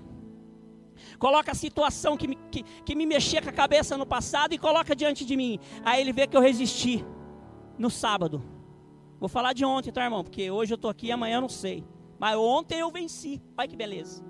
[1.19, 4.59] coloca a situação que me, que, que me mexia com a cabeça no passado e
[4.59, 5.59] coloca diante de mim.
[5.85, 7.05] Aí ele vê que eu resisti
[7.77, 8.41] no sábado.
[9.19, 10.23] Vou falar de ontem, tá, irmão?
[10.23, 11.85] Porque hoje eu tô aqui, amanhã eu não sei.
[12.21, 13.43] Mas ontem eu venci.
[13.59, 14.25] Olha que beleza.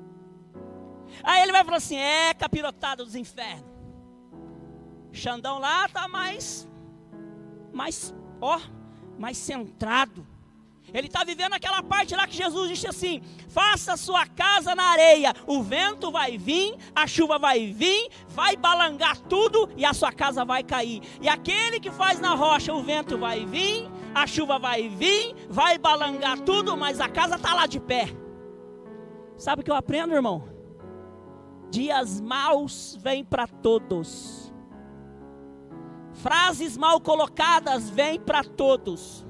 [1.23, 3.74] Aí ele vai falar assim: é capirotada dos infernos.
[5.15, 6.69] Xandão lá tá mais,
[7.73, 8.61] mais, ó,
[9.19, 10.27] mais centrado.
[10.93, 15.33] Ele está vivendo aquela parte lá que Jesus disse assim: faça sua casa na areia,
[15.47, 20.45] o vento vai vir, a chuva vai vir, vai balangar tudo e a sua casa
[20.45, 21.01] vai cair.
[21.21, 25.79] E aquele que faz na rocha, o vento vai vir, a chuva vai vir, vai
[25.79, 28.09] balangar tudo, mas a casa está lá de pé.
[29.37, 30.49] Sabe o que eu aprendo, irmão?
[31.71, 34.44] Dias maus vêm para todos
[36.25, 39.27] Frases mal colocadas vêm para todos.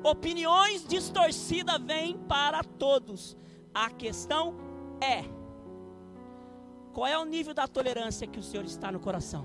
[0.00, 3.36] Opiniões distorcidas vêm para todos.
[3.74, 4.54] A questão
[5.00, 5.24] é:
[6.92, 9.44] qual é o nível da tolerância que o Senhor está no coração?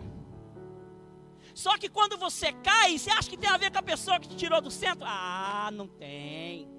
[1.55, 4.27] Só que quando você cai, você acha que tem a ver com a pessoa que
[4.27, 5.05] te tirou do centro?
[5.07, 6.69] Ah, não tem.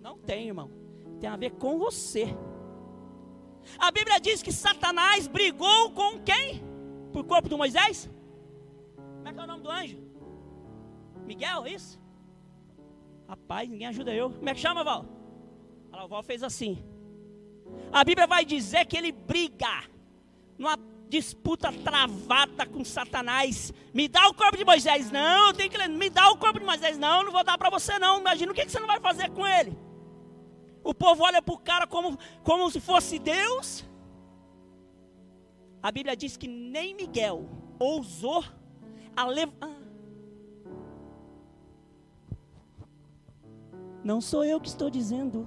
[0.00, 0.68] Não tem, irmão.
[1.20, 2.26] Tem a ver com você.
[3.78, 6.62] A Bíblia diz que Satanás brigou com quem?
[7.12, 8.08] Por corpo de Moisés?
[8.96, 9.98] Como é que é o nome do anjo?
[11.26, 12.00] Miguel, isso?
[13.28, 14.30] Rapaz, ninguém ajuda eu.
[14.30, 15.04] Como é que chama, Val?
[15.92, 16.82] O Val fez assim.
[17.92, 19.84] A Bíblia vai dizer que ele briga
[20.56, 20.78] numa
[21.08, 23.72] disputa travada com Satanás.
[23.92, 25.48] Me dá o corpo de Moisés, não.
[25.48, 27.24] Eu tenho que me dá o corpo de Moisés, não.
[27.24, 28.20] Não vou dar para você, não.
[28.20, 29.76] Imagina o que você não vai fazer com ele.
[30.88, 33.84] O povo olha para o cara como, como se fosse Deus.
[35.82, 37.46] A Bíblia diz que nem Miguel
[37.78, 38.42] ousou
[39.14, 39.52] a levar.
[39.60, 39.76] Ah.
[44.02, 45.46] Não sou eu que estou dizendo.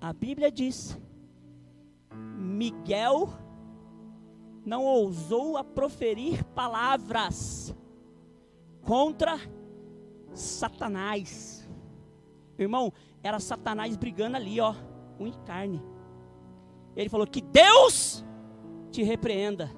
[0.00, 0.98] A Bíblia diz:
[2.10, 3.28] Miguel
[4.66, 7.72] não ousou a proferir palavras
[8.82, 9.38] contra
[10.32, 11.70] Satanás.
[12.58, 12.92] Irmão,
[13.24, 14.74] era Satanás brigando ali, ó,
[15.18, 15.82] um carne.
[16.94, 18.24] Ele falou que Deus
[18.92, 19.70] te repreenda.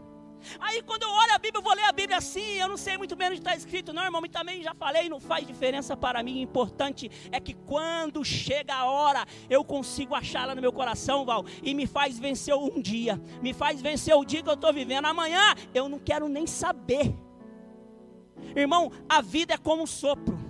[0.61, 2.99] Aí quando eu olho a Bíblia, eu vou ler a Bíblia assim, eu não sei
[2.99, 6.41] muito bem onde está escrito, não, irmão, também já falei, não faz diferença para mim.
[6.41, 11.45] O importante é que quando chega a hora, eu consigo achá-la no meu coração, Val,
[11.63, 15.07] e me faz vencer um dia, me faz vencer o dia que eu estou vivendo.
[15.07, 17.15] Amanhã eu não quero nem saber.
[18.55, 20.46] Irmão, a vida é como um sopro.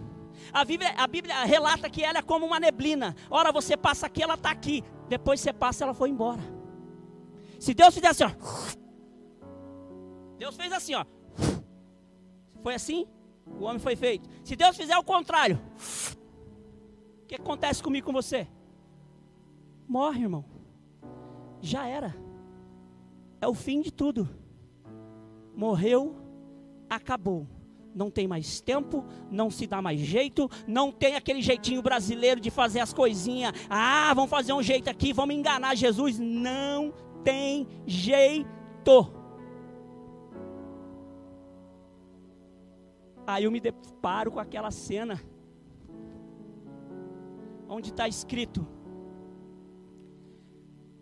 [0.52, 3.14] A Bíblia, a Bíblia relata que ela é como uma neblina.
[3.30, 4.82] Ora, você passa aqui, ela está aqui.
[5.08, 6.42] Depois você passa, ela foi embora.
[7.58, 8.76] Se Deus fizesse assim, ó.
[10.38, 11.04] Deus fez assim, ó.
[12.62, 13.06] Foi assim?
[13.46, 14.28] O homem foi feito.
[14.44, 15.60] Se Deus fizer o contrário,
[17.22, 18.46] o que acontece comigo com você?
[19.88, 20.44] Morre, irmão.
[21.60, 22.14] Já era.
[23.40, 24.28] É o fim de tudo.
[25.54, 26.16] Morreu,
[26.88, 27.46] acabou.
[27.96, 32.50] Não tem mais tempo, não se dá mais jeito, não tem aquele jeitinho brasileiro de
[32.50, 33.54] fazer as coisinhas.
[33.70, 36.18] Ah, vamos fazer um jeito aqui, vamos enganar Jesus.
[36.18, 36.92] Não
[37.24, 39.10] tem jeito.
[43.26, 45.18] Aí eu me deparo com aquela cena
[47.66, 48.66] onde está escrito: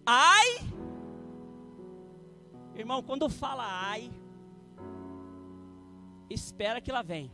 [0.06, 0.60] Ai,
[2.76, 4.10] irmão, quando fala ai,
[6.28, 7.30] espera que lá vem.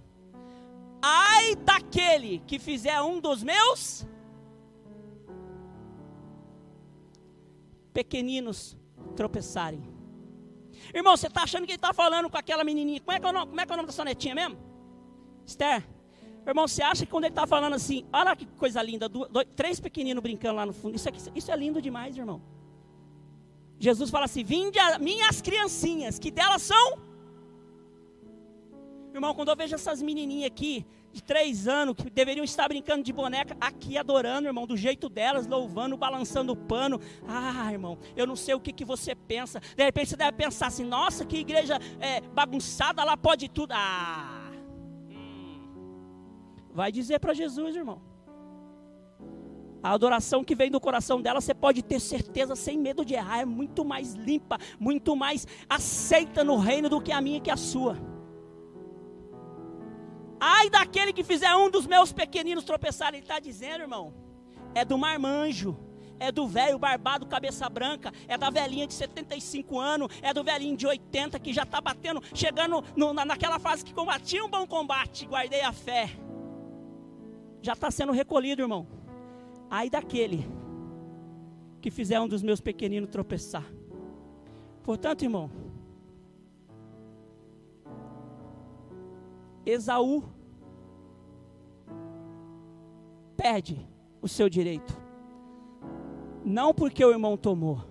[1.02, 4.06] Ai daquele que fizer um dos meus
[7.92, 8.76] pequeninos
[9.16, 9.82] tropeçarem.
[10.94, 13.00] Irmão, você está achando que ele está falando com aquela menininha?
[13.00, 14.34] Como é, que é o nome, como é que é o nome da sua netinha
[14.34, 14.58] mesmo?
[15.46, 15.86] Esther.
[16.46, 19.78] Irmão, você acha que quando ele está falando assim, olha que coisa linda, dois, três
[19.78, 22.42] pequeninos brincando lá no fundo, isso, aqui, isso é lindo demais, irmão.
[23.78, 27.09] Jesus fala assim: Vinde a minhas criancinhas, que delas são.
[29.12, 33.12] Irmão, quando eu vejo essas menininhas aqui, de três anos, que deveriam estar brincando de
[33.12, 37.00] boneca, aqui adorando, irmão, do jeito delas, louvando, balançando o pano.
[37.26, 39.60] Ah, irmão, eu não sei o que, que você pensa.
[39.60, 43.72] De repente você deve pensar assim: nossa, que igreja é, bagunçada, lá pode tudo.
[43.74, 44.52] Ah,
[45.10, 45.58] hum.
[46.72, 48.00] vai dizer para Jesus, irmão.
[49.82, 53.40] A adoração que vem do coração dela, você pode ter certeza, sem medo de errar,
[53.40, 57.50] é muito mais limpa, muito mais aceita no reino do que a minha e que
[57.50, 57.96] a sua.
[60.40, 64.14] Ai daquele que fizer um dos meus pequeninos tropeçar, ele está dizendo, irmão,
[64.74, 65.76] é do marmanjo,
[66.18, 70.76] é do velho barbado, cabeça branca, é da velhinha de 75 anos, é do velhinho
[70.76, 74.66] de 80 que já está batendo, chegando no, na, naquela fase que combatia um bom
[74.66, 76.10] combate, guardei a fé.
[77.60, 78.86] Já está sendo recolhido, irmão.
[79.70, 80.46] Ai daquele
[81.80, 83.64] que fizer um dos meus pequeninos tropeçar.
[84.82, 85.50] Portanto, irmão,
[89.70, 90.24] Esaú
[93.36, 93.88] perde
[94.20, 94.94] o seu direito.
[96.44, 97.82] Não porque o irmão tomou,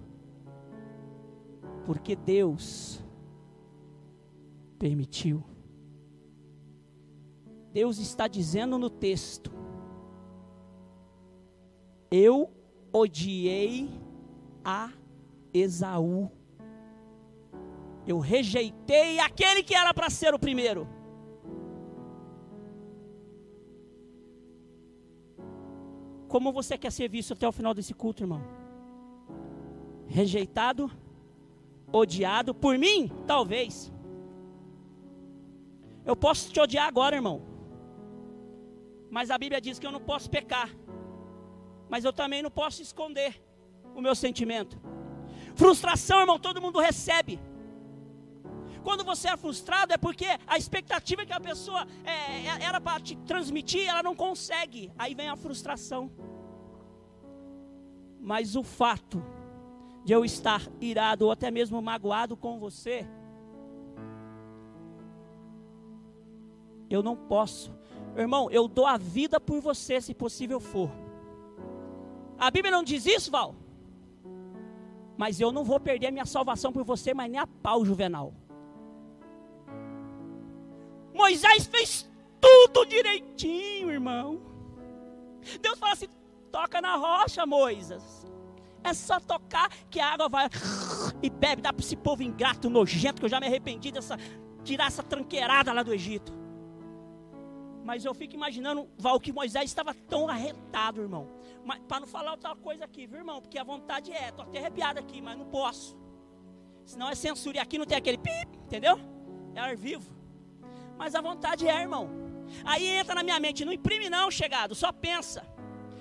[1.86, 3.04] porque Deus
[4.78, 5.44] permitiu.
[7.72, 9.52] Deus está dizendo no texto:
[12.12, 12.52] Eu
[12.92, 13.90] odiei
[14.64, 14.92] a
[15.54, 16.32] Esaú.
[18.06, 20.88] Eu rejeitei aquele que era para ser o primeiro.
[26.30, 28.42] Como você quer ser visto até o final desse culto, irmão?
[30.08, 30.90] Rejeitado?
[31.92, 32.54] Odiado?
[32.54, 33.12] Por mim?
[33.26, 33.92] Talvez.
[36.06, 37.42] Eu posso te odiar agora, irmão.
[39.10, 40.70] Mas a Bíblia diz que eu não posso pecar.
[41.90, 43.44] Mas eu também não posso esconder
[43.96, 44.80] o meu sentimento.
[45.56, 47.40] Frustração, irmão, todo mundo recebe.
[48.84, 53.00] Quando você é frustrado é porque a expectativa que a pessoa é, é era para
[53.00, 54.92] te transmitir, ela não consegue.
[54.98, 56.12] Aí vem a frustração.
[58.20, 59.24] Mas o fato
[60.04, 63.08] de eu estar irado ou até mesmo magoado com você,
[66.90, 67.74] eu não posso.
[68.18, 70.90] Irmão, eu dou a vida por você, se possível for.
[72.38, 73.56] A Bíblia não diz isso, Val?
[75.18, 78.34] Mas eu não vou perder a minha salvação por você, mas nem a pau, Juvenal.
[81.20, 82.10] Moisés fez
[82.40, 84.40] tudo direitinho, irmão.
[85.62, 86.08] Deus fala assim:
[86.50, 88.26] toca na rocha, Moisés.
[88.82, 90.50] É só tocar que a água vai
[91.22, 91.62] e bebe.
[91.62, 94.18] Dá para esse povo ingrato, nojento, que eu já me arrependi dessa,
[94.64, 96.32] tirar essa tranqueirada lá do Egito.
[97.84, 101.28] Mas eu fico imaginando, Val, que Moisés estava tão arretado, irmão.
[101.88, 103.42] Para não falar outra coisa aqui, viu, irmão?
[103.42, 105.98] Porque a vontade é, estou até arrepiado aqui, mas não posso.
[106.86, 107.58] Senão é censura.
[107.58, 108.98] E aqui não tem aquele pip, entendeu?
[109.54, 110.19] É ar vivo.
[111.00, 112.06] Mas a vontade é, irmão.
[112.72, 115.41] Aí entra na minha mente, não imprime não, chegado, só pensa.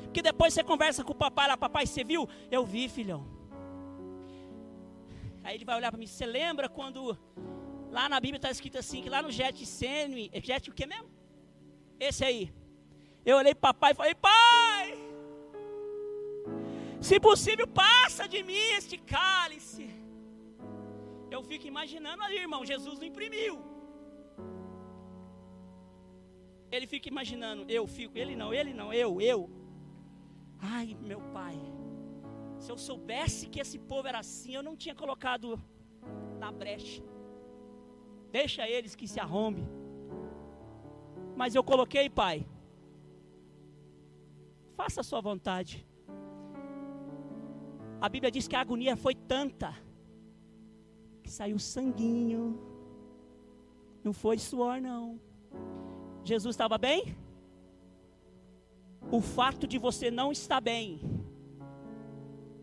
[0.02, 2.28] Porque depois você conversa com o papai lá, papai, você viu?
[2.50, 3.22] Eu vi, filhão.
[5.44, 7.16] Aí ele vai olhar para mim, você lembra quando
[7.90, 11.08] lá na Bíblia está escrito assim, que lá no Getsemane, Jet o que mesmo?
[12.00, 12.52] Esse aí.
[13.24, 14.98] Eu olhei para papai e falei, pai,
[17.00, 19.88] se possível, passa de mim este cálice.
[21.30, 23.77] Eu fico imaginando ali, irmão, Jesus não imprimiu.
[26.70, 29.50] Ele fica imaginando, eu fico, ele não, ele não, eu, eu.
[30.60, 31.56] Ai, meu pai,
[32.58, 35.60] se eu soubesse que esse povo era assim, eu não tinha colocado
[36.38, 37.02] na brecha.
[38.30, 39.66] Deixa eles que se arrombe.
[41.36, 42.46] Mas eu coloquei, pai.
[44.76, 45.86] Faça a sua vontade.
[48.00, 49.74] A Bíblia diz que a agonia foi tanta
[51.22, 52.60] que saiu sanguinho.
[54.04, 55.20] Não foi suor, não.
[56.28, 57.16] Jesus estava bem?
[59.10, 61.00] O fato de você não estar bem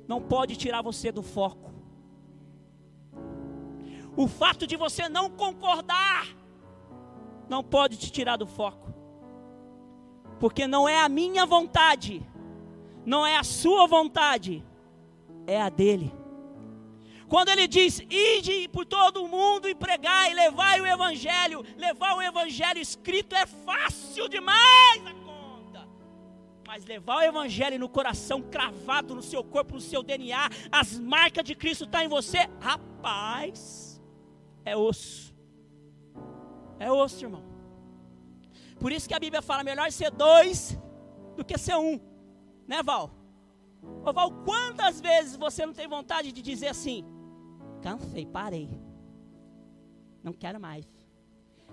[0.07, 1.73] não pode tirar você do foco.
[4.15, 6.27] O fato de você não concordar
[7.49, 8.93] não pode te tirar do foco.
[10.39, 12.21] Porque não é a minha vontade,
[13.05, 14.63] não é a sua vontade,
[15.47, 16.13] é a dele.
[17.27, 22.21] Quando ele diz: Ide por todo o mundo e pregai, levai o evangelho, levar o
[22.21, 25.87] evangelho escrito é fácil demais a conta.
[26.67, 31.43] Mas levar o evangelho no coração, cravado no seu corpo, no seu DNA, as marcas
[31.43, 34.01] de Cristo estão tá em você, rapaz,
[34.63, 35.33] é osso.
[36.79, 37.43] É osso, irmão.
[38.79, 40.77] Por isso que a Bíblia fala: melhor ser dois
[41.35, 41.99] do que ser um,
[42.67, 43.11] né, Val?
[44.03, 47.03] Ô Val, quantas vezes você não tem vontade de dizer assim:
[47.85, 48.67] cansei, parei,
[50.23, 50.83] não quero mais.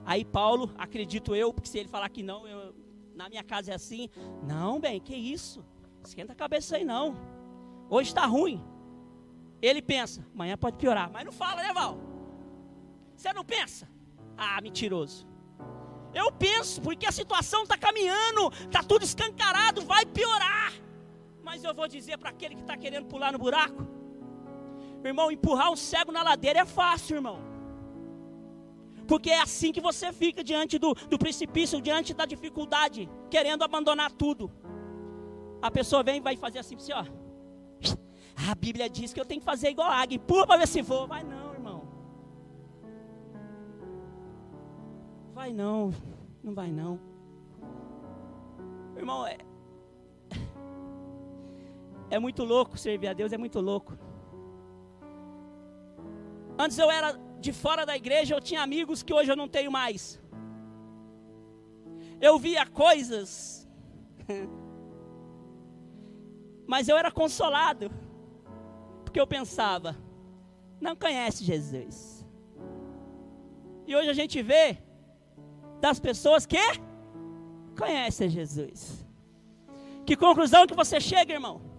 [0.04, 2.74] Aí Paulo, acredito eu, porque se ele falar que não, eu,
[3.14, 4.10] na minha casa é assim,
[4.46, 5.64] não, bem, que isso?
[6.04, 7.16] Esquenta a cabeça aí não.
[7.88, 8.62] Hoje está ruim.
[9.62, 11.96] Ele pensa, amanhã pode piorar, mas não fala, né, Val?
[13.16, 13.88] Você não pensa?
[14.36, 15.26] Ah, mentiroso.
[16.12, 20.74] Eu penso, porque a situação está caminhando, está tudo escancarado, vai piorar.
[21.42, 24.01] Mas eu vou dizer para aquele que está querendo pular no buraco:
[25.10, 27.38] irmão, empurrar um cego na ladeira é fácil, irmão.
[29.06, 34.10] Porque é assim que você fica diante do, do precipício, diante da dificuldade, querendo abandonar
[34.12, 34.50] tudo.
[35.60, 37.04] A pessoa vem e vai fazer assim, assim ó.
[38.50, 40.82] A Bíblia diz que eu tenho que fazer igual a águia, empurra para ver se
[40.82, 41.06] vou.
[41.06, 41.88] Vai não, irmão.
[45.34, 45.92] Vai não,
[46.42, 46.98] não vai não.
[48.96, 49.38] Irmão, é,
[52.10, 53.98] é muito louco servir a Deus, é muito louco.
[56.64, 57.08] Antes eu era
[57.44, 60.02] de fora da igreja, eu tinha amigos que hoje eu não tenho mais.
[62.20, 63.68] Eu via coisas,
[66.72, 67.90] mas eu era consolado,
[69.04, 69.90] porque eu pensava,
[70.80, 71.96] não conhece Jesus.
[73.88, 74.78] E hoje a gente vê
[75.80, 76.64] das pessoas que
[77.76, 79.04] conhecem Jesus.
[80.06, 81.72] Que conclusão que você chega, irmão?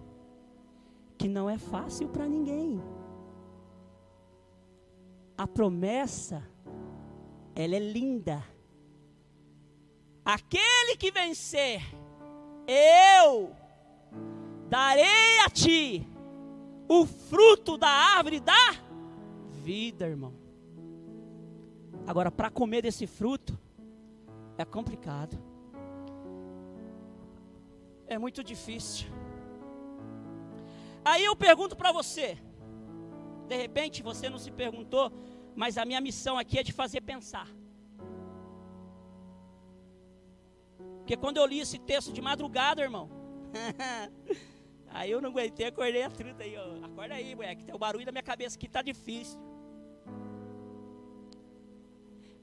[1.24, 2.82] que não é fácil para ninguém.
[5.36, 6.42] A promessa,
[7.54, 8.44] ela é linda.
[10.24, 11.82] Aquele que vencer,
[12.66, 13.54] eu
[14.68, 16.06] darei a ti
[16.88, 18.52] o fruto da árvore da
[19.62, 20.34] vida, irmão.
[22.06, 23.58] Agora, para comer desse fruto,
[24.58, 25.38] é complicado.
[28.06, 29.08] É muito difícil.
[31.04, 32.38] Aí eu pergunto para você,
[33.48, 35.12] de repente você não se perguntou,
[35.54, 37.48] mas a minha missão aqui é de fazer pensar.
[40.98, 43.10] Porque quando eu li esse texto de madrugada, irmão,
[44.88, 46.86] aí eu não aguentei, acordei a truta aí, ó.
[46.86, 49.38] Acorda aí, moleque, tem o barulho da minha cabeça aqui tá difícil.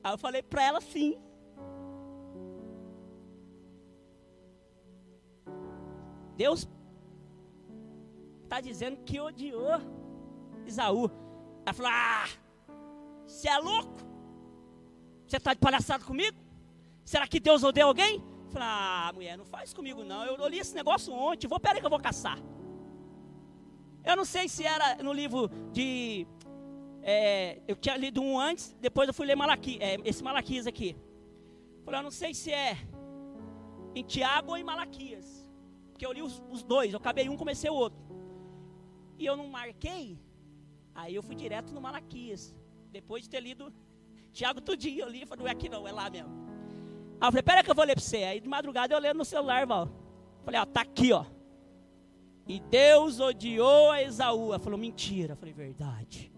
[0.03, 1.19] Aí eu falei para ela sim.
[6.35, 6.67] Deus
[8.43, 9.79] está dizendo que odiou
[10.65, 11.09] Isaú.
[11.65, 12.27] Ela falou: Ah,
[13.25, 13.95] você é louco?
[15.25, 16.37] Você está de palhaçada comigo?
[17.05, 18.15] Será que Deus odeia alguém?
[18.45, 20.25] Eu falei, ah, mulher, não faz comigo não.
[20.25, 21.47] Eu, li esse negócio ontem.
[21.47, 22.37] Vou, peraí que eu vou caçar.
[24.03, 26.27] Eu não sei se era no livro de.
[27.01, 30.95] É, eu tinha lido um antes, depois eu fui ler Malaqui, é, esse Malaquias aqui.
[31.77, 32.77] Eu falei, eu não sei se é
[33.95, 35.49] em Tiago ou em Malaquias.
[35.91, 38.11] Porque eu li os, os dois, eu acabei um, comecei o outro
[39.21, 40.19] e eu não marquei,
[40.93, 42.55] aí eu fui direto no Malaquias.
[42.91, 43.73] Depois de ter lido
[44.31, 46.29] Tiago tudinho, eu li e falei, não é aqui não, é lá mesmo.
[47.19, 48.23] Aí eu falei, pera que eu vou ler para você.
[48.23, 49.89] Aí de madrugada eu lendo no celular, Val.
[50.43, 51.25] Falei, ó, tá aqui, ó.
[52.47, 54.49] E Deus odiou a Esaú.
[54.49, 55.33] Ela falou, mentira.
[55.33, 56.31] Eu falei, verdade.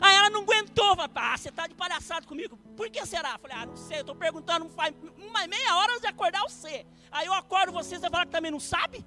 [0.00, 2.56] Aí ela não aguentou, falou, ah, você tá de palhaçada comigo?
[2.76, 3.32] Por que será?
[3.32, 6.42] Eu falei, ah, não sei, eu tô perguntando faz uma meia hora antes de acordar
[6.42, 6.86] você.
[7.10, 9.04] Aí eu acordo você, você fala que também não sabe?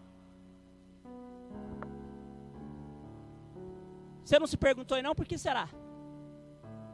[4.28, 5.70] Você não se perguntou não, por que será?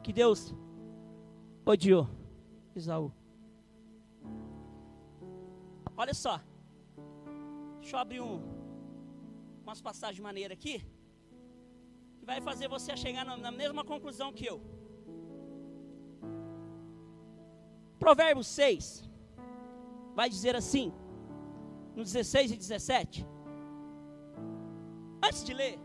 [0.04, 0.54] Que Deus
[1.66, 2.08] odiou
[2.76, 3.10] Isaú.
[5.96, 6.40] Olha só.
[7.80, 8.40] Deixa eu abrir um,
[9.64, 10.86] umas passagens maneira aqui.
[12.20, 14.60] Que vai fazer você chegar na, na mesma conclusão que eu.
[17.98, 19.10] Provérbios 6
[20.14, 20.92] vai dizer assim,
[21.96, 23.26] no 16 e 17.
[25.20, 25.83] Antes de ler,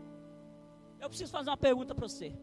[1.00, 2.34] eu preciso fazer uma pergunta para você.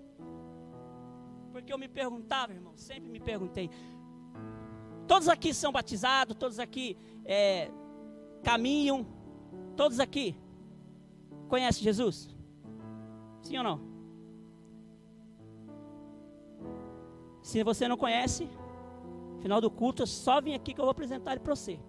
[1.52, 3.70] Porque eu me perguntava, irmão, sempre me perguntei.
[5.08, 7.72] Todos aqui são batizados, todos aqui é,
[8.44, 9.06] caminham,
[9.76, 10.36] todos aqui
[11.48, 12.36] conhecem Jesus?
[13.42, 13.88] Sim ou não?
[17.42, 18.50] Se você não conhece,
[19.40, 21.80] final do culto, só vim aqui que eu vou apresentar ele para você.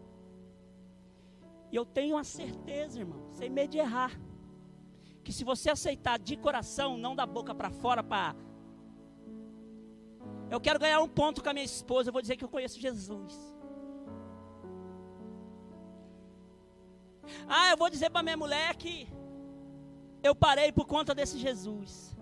[1.73, 4.13] E eu tenho uma certeza, irmão, sem medo de errar,
[5.29, 8.35] que se você aceitar de coração, não da boca para fora, para.
[10.51, 12.81] Eu quero ganhar um ponto com a minha esposa, eu vou dizer que eu conheço
[12.81, 13.35] Jesus.
[17.47, 19.07] Ah, eu vou dizer para minha mulher que
[20.23, 22.17] eu parei por conta desse Jesus.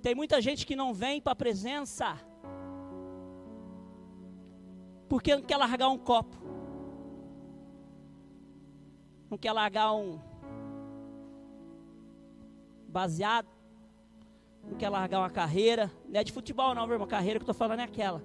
[0.00, 2.06] Tem muita gente que não vem para a presença
[5.08, 6.52] porque não quer largar um copo,
[9.32, 10.20] não quer largar um
[12.86, 13.48] baseado,
[14.62, 17.50] não quer largar uma carreira, não é de futebol não, irmão, a carreira que eu
[17.50, 18.22] estou falando é aquela.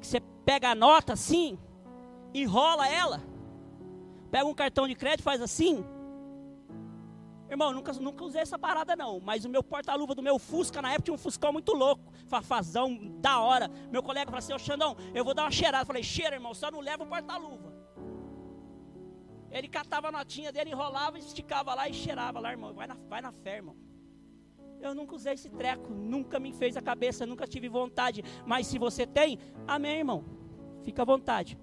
[0.00, 1.56] Que você pega a nota assim,
[2.34, 3.22] enrola ela,
[4.28, 5.84] pega um cartão de crédito, faz assim,
[7.48, 10.88] Irmão, nunca, nunca usei essa parada não, mas o meu porta-luva do meu Fusca, na
[10.88, 13.70] época tinha um Fuscão muito louco, fafazão, da hora.
[13.92, 15.82] Meu colega falou assim, ô Xandão, eu vou dar uma cheirada.
[15.82, 17.73] Eu falei, cheira irmão, só não leva o porta-luva.
[19.54, 22.74] Ele catava a notinha dele, enrolava, esticava lá e cheirava lá, irmão.
[22.74, 23.76] Vai na, vai na fé, irmão.
[24.80, 28.22] Eu nunca usei esse treco, nunca me fez a cabeça, nunca tive vontade.
[28.44, 30.24] Mas se você tem, amém, irmão.
[30.82, 31.56] Fica à vontade.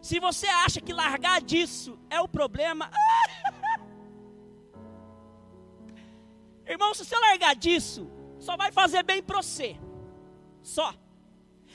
[0.00, 2.90] Se você acha que largar disso é o problema,
[6.66, 9.76] Irmão, se você largar disso, só vai fazer bem para você.
[10.62, 10.92] Só.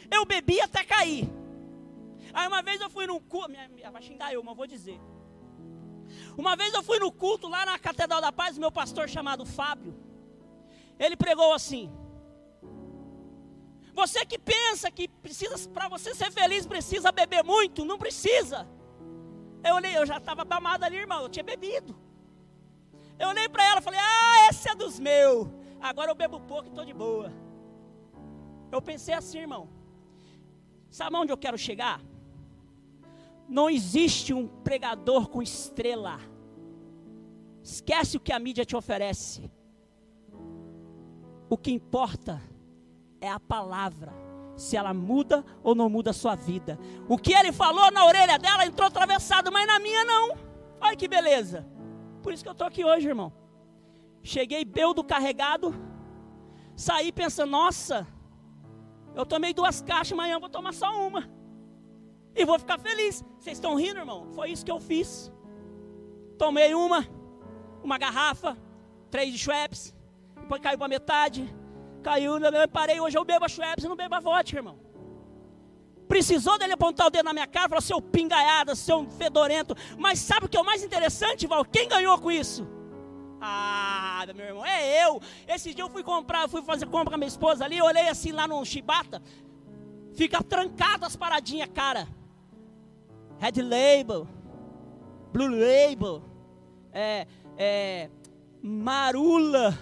[0.09, 1.29] Eu bebi até cair.
[2.33, 3.53] Aí uma vez eu fui num culto,
[3.91, 4.99] vai xingar eu, mas vou dizer.
[6.41, 9.93] Uma vez eu fui no culto lá na Catedral da Paz, meu pastor chamado Fábio.
[10.97, 11.93] Ele pregou assim:
[13.93, 18.67] Você que pensa que precisa para você ser feliz precisa beber muito, não precisa.
[19.63, 21.95] Eu olhei, eu já estava bamado ali, irmão, eu tinha bebido.
[23.19, 25.47] Eu olhei para ela e falei: Ah, esse é dos meus.
[25.79, 27.31] Agora eu bebo pouco e estou de boa.
[28.71, 29.69] Eu pensei assim, irmão.
[30.89, 32.01] Sabe onde eu quero chegar?
[33.47, 36.30] Não existe um pregador com estrela.
[37.71, 39.49] Esquece o que a mídia te oferece.
[41.49, 42.41] O que importa
[43.21, 44.11] é a palavra.
[44.57, 46.77] Se ela muda ou não muda a sua vida.
[47.07, 50.37] O que ele falou na orelha dela entrou atravessado, mas na minha não.
[50.81, 51.65] Olha que beleza.
[52.21, 53.31] Por isso que eu estou aqui hoje, irmão.
[54.21, 55.73] Cheguei beldo carregado,
[56.75, 58.05] saí pensando, nossa,
[59.15, 61.29] eu tomei duas caixas, amanhã vou tomar só uma.
[62.35, 63.23] E vou ficar feliz.
[63.39, 64.27] Vocês estão rindo, irmão?
[64.33, 65.31] Foi isso que eu fiz.
[66.37, 67.07] Tomei uma,
[67.83, 68.57] uma garrafa,
[69.09, 69.93] três de Schweppes,
[70.35, 71.53] depois caiu para metade,
[72.01, 74.79] caiu, eu parei, hoje eu bebo a Schweppes e não bebo a vodka, irmão.
[76.07, 79.73] Precisou dele apontar o dedo na minha cara falar, seu pingaiada, seu fedorento.
[79.97, 81.63] Mas sabe o que é o mais interessante, Val?
[81.63, 82.67] Quem ganhou com isso?
[83.39, 85.21] Ah, meu irmão, é eu.
[85.47, 88.31] Esse dia eu fui comprar, fui fazer compra com a minha esposa ali, olhei assim
[88.33, 89.21] lá no Chibata,
[90.13, 92.07] fica trancado as paradinhas, cara.
[93.39, 94.27] Red Label,
[95.31, 96.21] Blue Label,
[96.91, 97.25] é,
[97.63, 98.09] é,
[98.63, 99.77] Marula.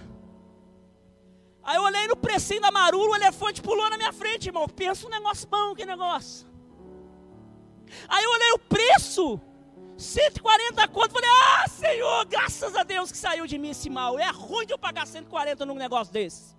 [1.62, 4.68] Aí eu olhei no precinho da marula, o elefante pulou na minha frente, irmão.
[4.68, 6.46] Pensa um negócio bom, que negócio.
[8.06, 9.40] Aí eu olhei o preço,
[9.96, 11.12] 140 conto.
[11.12, 14.18] Falei, ah, Senhor, graças a Deus que saiu de mim esse mal.
[14.18, 16.54] É ruim de eu pagar 140 num negócio desse.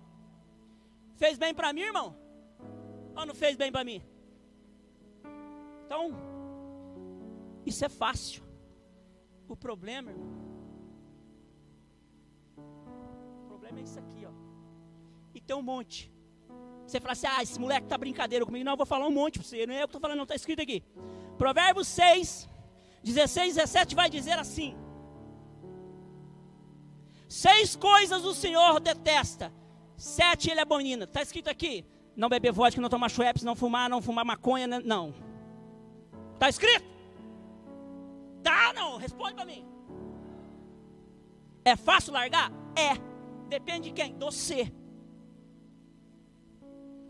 [1.16, 2.16] Fez bem para mim, irmão?
[3.14, 4.02] Ou não fez bem para mim?
[5.86, 6.16] Então,
[7.64, 8.42] isso é fácil.
[9.48, 10.31] O problema, irmão,
[13.78, 14.42] é isso aqui, ó
[15.46, 16.10] tem um monte.
[16.86, 18.64] Você fala assim, ah, esse moleque tá brincadeira comigo.
[18.64, 19.66] Não, eu vou falar um monte para você.
[19.66, 20.82] Não é eu que estou falando, não, está escrito aqui.
[21.38, 22.48] Provérbios 6,
[23.02, 24.76] 16, 17 vai dizer assim:
[27.28, 29.52] Seis coisas o Senhor detesta,
[29.96, 31.04] sete ele abomina.
[31.04, 31.84] Está escrito aqui:
[32.16, 35.14] não beber vodka, não tomar Schweppes, não fumar, não fumar maconha, não.
[36.34, 36.84] Está escrito?
[38.42, 39.64] Tá, não, responde para mim.
[41.64, 42.50] É fácil largar?
[42.76, 43.11] É.
[43.54, 44.16] Depende de quem?
[44.18, 44.72] Você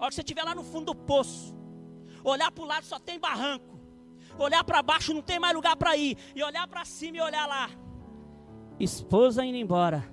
[0.03, 1.55] hora que você estiver lá no fundo do poço,
[2.25, 3.79] olhar para o lado só tem barranco,
[4.37, 7.47] olhar para baixo não tem mais lugar para ir, e olhar para cima e olhar
[7.47, 7.71] lá.
[8.81, 10.05] Esposa indo embora,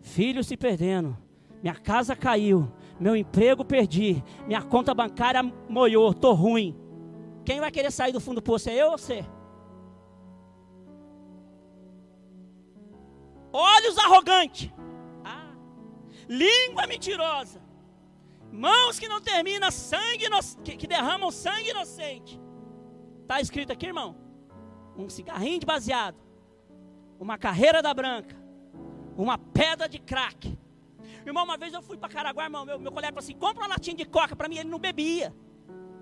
[0.00, 1.18] filho se perdendo,
[1.60, 6.78] minha casa caiu, meu emprego perdi, minha conta bancária moiou, tô ruim.
[7.44, 9.24] Quem vai querer sair do fundo do poço é eu ou você?
[13.52, 14.70] Olhos arrogantes.
[16.32, 17.60] Língua mentirosa.
[18.50, 20.26] Mãos que não terminam sangue
[20.64, 22.40] que, que derramam sangue inocente.
[23.22, 24.16] Está escrito aqui, irmão.
[24.96, 26.16] Um cigarrinho de baseado.
[27.20, 28.36] Uma carreira da branca.
[29.16, 30.58] Uma pedra de crack.
[31.26, 32.64] Irmão, uma vez eu fui para Caraguá, irmão.
[32.64, 34.56] Meu, meu colega falou assim: compra uma latinha de coca para mim.
[34.56, 35.34] Ele não bebia.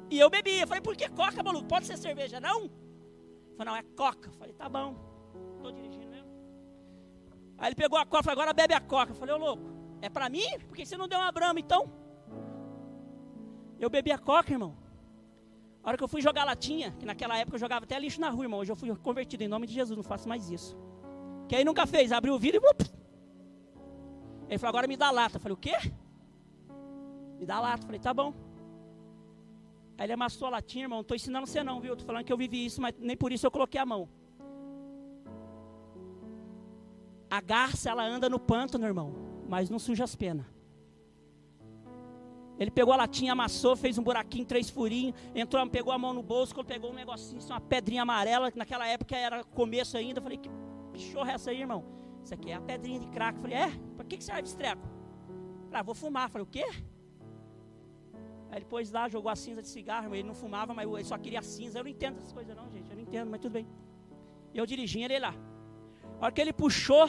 [0.09, 0.63] E eu bebia.
[0.63, 1.67] Eu falei: por que coca, maluco?
[1.67, 2.63] Pode ser cerveja, não?
[2.63, 4.29] Ele falou: não, é coca.
[4.29, 4.97] Eu falei: tá bom.
[5.57, 6.31] Estou dirigindo mesmo.
[7.59, 9.13] Aí ele pegou a coca falou: agora bebe a coca.
[9.13, 10.59] Eu falei: ô louco, é para mim?
[10.67, 11.91] Por que você não deu uma brama então?
[13.79, 14.77] Eu bebi a coca, irmão.
[15.83, 18.29] A hora que eu fui jogar latinha, que naquela época eu jogava até lixo na
[18.29, 18.61] rua, irmão.
[18.61, 20.77] Hoje eu fui convertido em nome de Jesus, não faço mais isso.
[21.49, 22.13] Quem nunca fez?
[22.13, 23.01] Abriu o vidro e.
[24.49, 25.37] Ele falou, agora me dá lata.
[25.37, 25.77] Eu falei, o quê?
[27.39, 27.83] Me dá lata.
[27.83, 28.35] Eu falei, tá bom.
[29.97, 30.99] Aí ele amassou a latinha, irmão.
[30.99, 31.93] Não estou ensinando você não, viu?
[31.93, 34.09] Estou falando que eu vivi isso, mas nem por isso eu coloquei a mão.
[37.31, 40.47] A garça, ela anda no pântano, irmão, mas não suja as penas.
[42.57, 46.23] Ele pegou a latinha, amassou, fez um buraquinho, três furinhos, entrou, pegou a mão no
[46.23, 50.19] bolso, pegou um negocinho, assim, uma pedrinha amarela, que naquela época era começo ainda.
[50.21, 50.49] Eu falei, que
[50.93, 51.85] bichorra é essa aí, irmão?
[52.23, 53.39] Isso aqui é a pedrinha de crack.
[53.39, 53.71] Eu falei, é?
[53.97, 54.87] Para que, que serve esse treco?
[55.73, 56.27] Ah, vou fumar.
[56.27, 56.67] Eu falei, o quê?
[58.51, 61.19] Aí ele pôs lá, jogou a cinza de cigarro, ele não fumava, mas ele só
[61.19, 61.81] queria cinza.
[61.81, 62.89] Eu não entendo essas coisas não, gente.
[62.89, 63.67] Eu não entendo, mas tudo bem.
[64.55, 65.35] E eu dirigindo ele lá.
[66.21, 67.09] A hora que ele puxou,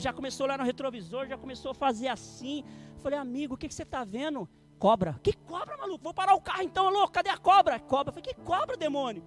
[0.00, 2.64] já começou lá no retrovisor, já começou a fazer assim.
[2.98, 4.48] Falei, amigo, o que, que você está vendo?
[4.78, 5.18] Cobra.
[5.22, 6.02] Que cobra, maluco?
[6.02, 7.12] Vou parar o carro então, louco.
[7.12, 7.78] Cadê a cobra?
[7.78, 8.12] Cobra.
[8.12, 9.24] Falei, que cobra, demônio?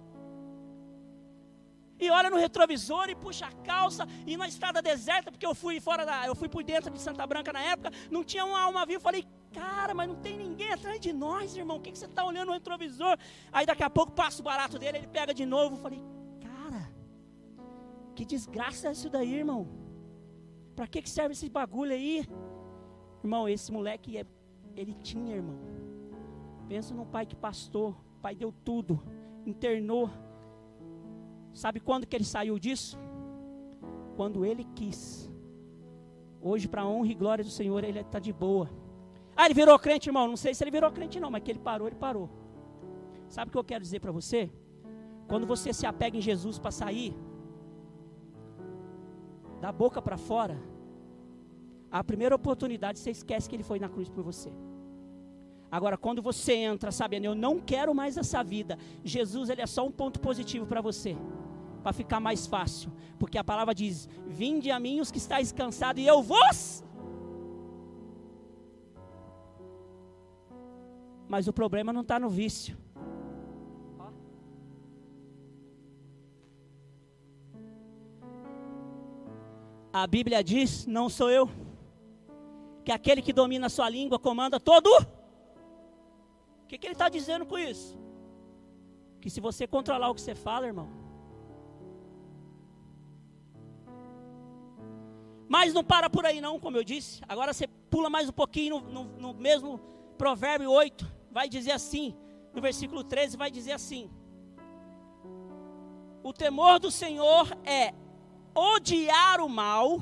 [2.00, 5.80] E olha no retrovisor e puxa a calça e na estrada deserta, porque eu fui
[5.80, 8.86] fora da, eu fui por dentro de Santa Branca na época, não tinha uma alma
[8.86, 9.00] viva.
[9.00, 11.78] Falei, cara, mas não tem ninguém atrás de nós, irmão.
[11.78, 13.18] O que, que você está olhando no retrovisor?
[13.52, 15.76] Aí daqui a pouco passa o barato dele, ele pega de novo.
[15.76, 16.00] Falei,
[16.40, 16.88] cara,
[18.14, 19.87] que desgraça é isso daí, irmão?
[20.78, 22.24] Para que, que serve esse bagulho aí?
[23.24, 24.24] Irmão, esse moleque, é,
[24.76, 25.58] ele tinha, irmão.
[26.68, 29.02] Pensa num pai que pastor, o pai deu tudo,
[29.44, 30.08] internou
[31.62, 32.96] Sabe quando que ele saiu disso?
[34.16, 35.28] Quando ele quis.
[36.40, 38.70] Hoje, para honra e glória do Senhor, ele está de boa.
[39.34, 40.28] Ah, ele virou crente, irmão.
[40.28, 42.30] Não sei se ele virou crente, não, mas que ele parou, ele parou.
[43.28, 44.48] Sabe o que eu quero dizer para você?
[45.26, 47.12] Quando você se apega em Jesus para sair,
[49.60, 50.58] da boca para fora,
[51.90, 54.52] a primeira oportunidade você esquece que ele foi na cruz por você.
[55.70, 59.86] Agora, quando você entra sabendo, eu não quero mais essa vida, Jesus ele é só
[59.86, 61.16] um ponto positivo para você
[61.82, 66.02] para ficar mais fácil, porque a palavra diz: Vinde a mim os que estáis cansados,
[66.02, 66.84] e eu vos.
[71.28, 72.76] Mas o problema não está no vício.
[79.92, 81.50] A Bíblia diz: Não sou eu,
[82.84, 84.88] que aquele que domina a sua língua comanda todo.
[86.62, 87.98] O que, que ele está dizendo com isso?
[89.20, 90.88] Que se você controlar o que você fala, irmão,
[95.48, 97.22] Mas não para por aí não, como eu disse.
[97.26, 99.80] Agora você pula mais um pouquinho no, no, no mesmo
[100.18, 101.10] provérbio 8.
[101.30, 102.14] Vai dizer assim,
[102.52, 104.10] no versículo 13 vai dizer assim.
[106.22, 107.94] O temor do Senhor é
[108.54, 110.00] odiar o mal,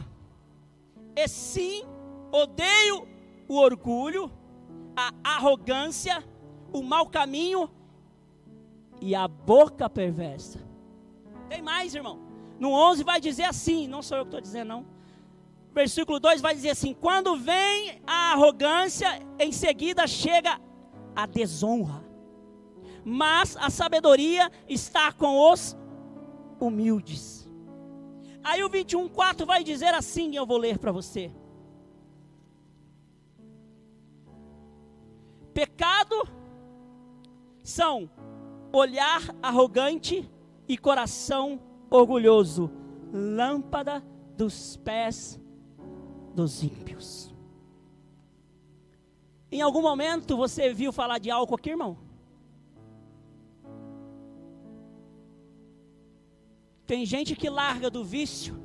[1.14, 1.84] e sim
[2.30, 3.08] odeio
[3.48, 4.30] o orgulho,
[4.96, 6.24] a arrogância,
[6.72, 7.70] o mau caminho
[9.00, 10.60] e a boca perversa.
[11.48, 12.18] Tem mais, irmão.
[12.58, 14.96] No 11 vai dizer assim, não sou eu que estou dizendo, não
[15.76, 20.58] versículo 2 vai dizer assim: quando vem a arrogância, em seguida chega
[21.14, 22.02] a desonra.
[23.04, 25.76] Mas a sabedoria está com os
[26.58, 27.35] humildes.
[28.48, 31.32] Aí o 21:4 vai dizer assim, eu vou ler para você.
[35.52, 36.28] Pecado
[37.64, 38.08] são
[38.72, 40.30] olhar arrogante
[40.68, 42.70] e coração orgulhoso,
[43.12, 44.00] lâmpada
[44.36, 45.40] dos pés
[46.32, 47.34] dos ímpios.
[49.50, 51.98] Em algum momento você viu falar de álcool aqui, irmão?
[56.86, 58.56] Tem gente que larga do vício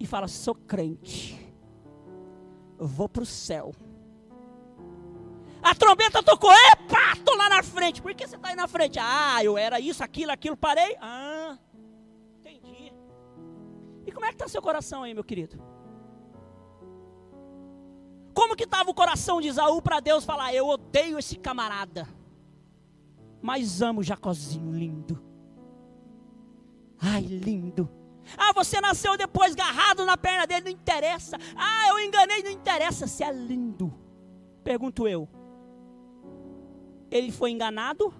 [0.00, 1.38] e fala: sou crente,
[2.78, 3.74] vou para o céu.
[5.62, 8.02] A trombeta tocou, epa, estou lá na frente.
[8.02, 8.98] Por que você está aí na frente?
[8.98, 10.96] Ah, eu era isso, aquilo, aquilo, parei.
[11.00, 11.56] Ah,
[12.40, 12.92] entendi.
[14.06, 15.62] E como é que está seu coração aí, meu querido?
[18.34, 22.08] Como que estava o coração de Isaú para Deus falar: Eu odeio esse camarada,
[23.42, 25.31] mas amo Jacozinho lindo.
[27.02, 27.90] Ai, lindo.
[28.38, 31.36] Ah, você nasceu depois garrado na perna dele, não interessa.
[31.56, 33.08] Ah, eu enganei, não interessa.
[33.08, 33.92] Se é lindo.
[34.62, 35.28] Pergunto eu.
[37.10, 38.14] Ele foi enganado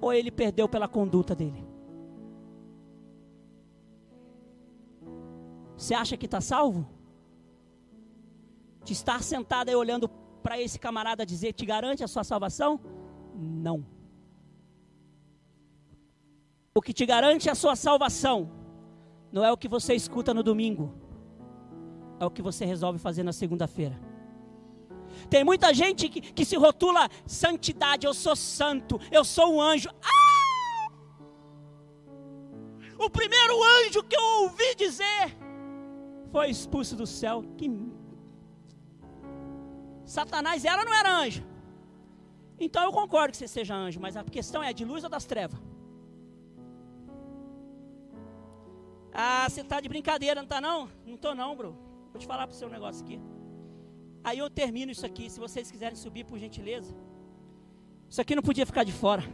[0.00, 1.64] ou ele perdeu pela conduta dele?
[5.76, 6.88] Você acha que está salvo?
[8.84, 10.08] De estar sentado aí olhando
[10.42, 12.80] para esse camarada dizer, te garante a sua salvação?
[13.34, 13.97] Não.
[16.74, 18.50] O que te garante a sua salvação
[19.32, 20.94] não é o que você escuta no domingo,
[22.20, 23.98] é o que você resolve fazer na segunda-feira.
[25.28, 29.88] Tem muita gente que, que, se rotula santidade, eu sou santo, eu sou um anjo.
[30.02, 30.18] Ah!
[32.98, 35.36] O primeiro anjo que eu ouvi dizer
[36.30, 37.44] foi expulso do céu.
[37.56, 37.70] Que...
[40.04, 41.44] Satanás era ou não era anjo?
[42.58, 45.24] Então eu concordo que você seja anjo, mas a questão é de luz ou das
[45.24, 45.60] trevas?
[49.20, 50.88] Ah, você está de brincadeira, não está não?
[51.04, 51.76] Não estou não, bro.
[52.12, 53.20] Vou te falar para o seu negócio aqui.
[54.22, 56.94] Aí eu termino isso aqui, se vocês quiserem subir por gentileza.
[58.08, 59.24] Isso aqui não podia ficar de fora.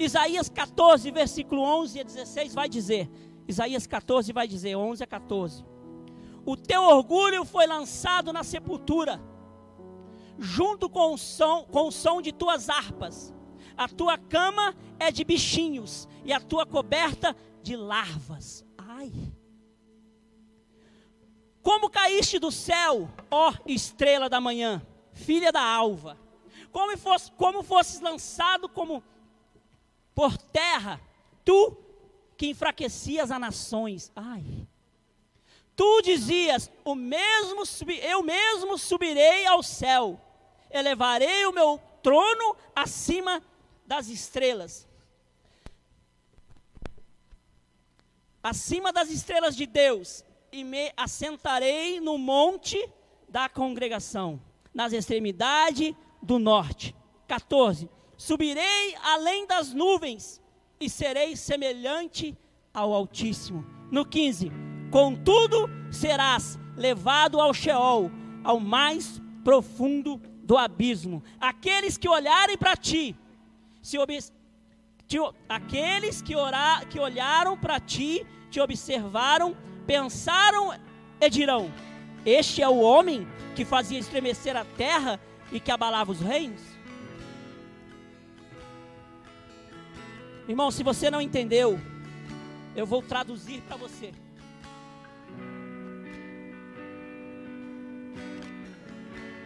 [0.00, 3.08] Isaías 14, versículo 11 a 16 vai dizer:
[3.46, 5.64] Isaías 14 vai dizer, 11 a 14:
[6.44, 9.20] O teu orgulho foi lançado na sepultura,
[10.36, 13.32] junto com o som, com o som de tuas harpas
[13.78, 18.66] a tua cama é de bichinhos e a tua coberta de larvas.
[18.76, 19.12] Ai.
[21.62, 26.18] Como caíste do céu, ó estrela da manhã, filha da alva.
[26.72, 29.02] Como, fosse, como fosses lançado como
[30.12, 31.00] por terra,
[31.44, 31.76] tu
[32.36, 34.10] que enfraquecias as nações.
[34.16, 34.66] Ai.
[35.76, 37.62] Tu dizias: o mesmo
[38.02, 40.20] eu mesmo subirei ao céu,
[40.68, 43.40] elevarei o meu trono acima
[43.88, 44.86] das estrelas.
[48.42, 50.22] Acima das estrelas de Deus,
[50.52, 52.78] e me assentarei no monte
[53.28, 54.40] da congregação,
[54.74, 56.94] nas extremidades do norte.
[57.26, 57.88] 14.
[58.16, 60.40] Subirei além das nuvens
[60.78, 62.36] e serei semelhante
[62.72, 63.64] ao Altíssimo.
[63.90, 64.50] No 15.
[64.90, 68.10] Contudo, serás levado ao Sheol,
[68.44, 71.22] ao mais profundo do abismo.
[71.40, 73.16] Aqueles que olharem para ti
[73.88, 73.96] se
[75.06, 75.16] te,
[75.48, 80.78] aqueles que, orar, que olharam para ti, te observaram, pensaram
[81.18, 81.72] e dirão:
[82.26, 83.26] Este é o homem
[83.56, 85.18] que fazia estremecer a terra
[85.50, 86.60] e que abalava os reinos?
[90.46, 91.80] Irmão, se você não entendeu,
[92.76, 94.12] eu vou traduzir para você.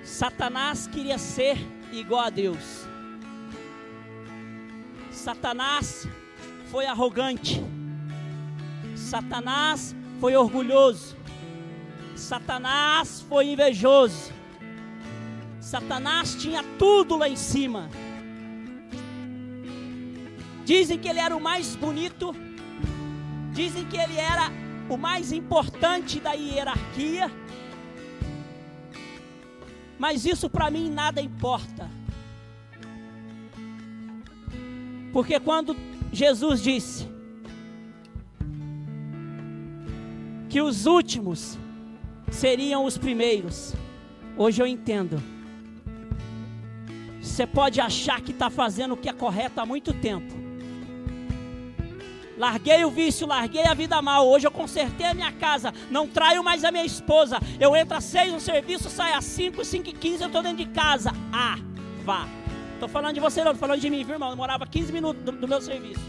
[0.02, 1.56] Satanás queria ser
[1.92, 2.91] igual a Deus.
[5.12, 6.08] Satanás
[6.70, 7.62] foi arrogante.
[8.96, 11.16] Satanás foi orgulhoso.
[12.16, 14.32] Satanás foi invejoso.
[15.60, 17.88] Satanás tinha tudo lá em cima.
[20.64, 22.34] Dizem que ele era o mais bonito.
[23.52, 24.50] Dizem que ele era
[24.88, 27.30] o mais importante da hierarquia.
[29.98, 32.01] Mas isso para mim nada importa.
[35.12, 35.76] Porque quando
[36.12, 37.06] Jesus disse
[40.48, 41.58] que os últimos
[42.30, 43.74] seriam os primeiros,
[44.36, 45.22] hoje eu entendo.
[47.20, 50.42] Você pode achar que está fazendo o que é correto há muito tempo.
[52.36, 54.26] Larguei o vício, larguei a vida mal.
[54.26, 55.72] Hoje eu consertei a minha casa.
[55.90, 57.38] Não traio mais a minha esposa.
[57.60, 60.58] Eu entro às seis no serviço, saio às cinco, cinco e quinze, eu estou dentro
[60.58, 61.12] de casa.
[61.32, 61.56] Ah,
[62.04, 62.41] vá.
[62.82, 64.30] Estou falando de você não, estou falando de mim, viu, irmão?
[64.30, 66.00] Eu morava 15 minutos do, do, meu serviço.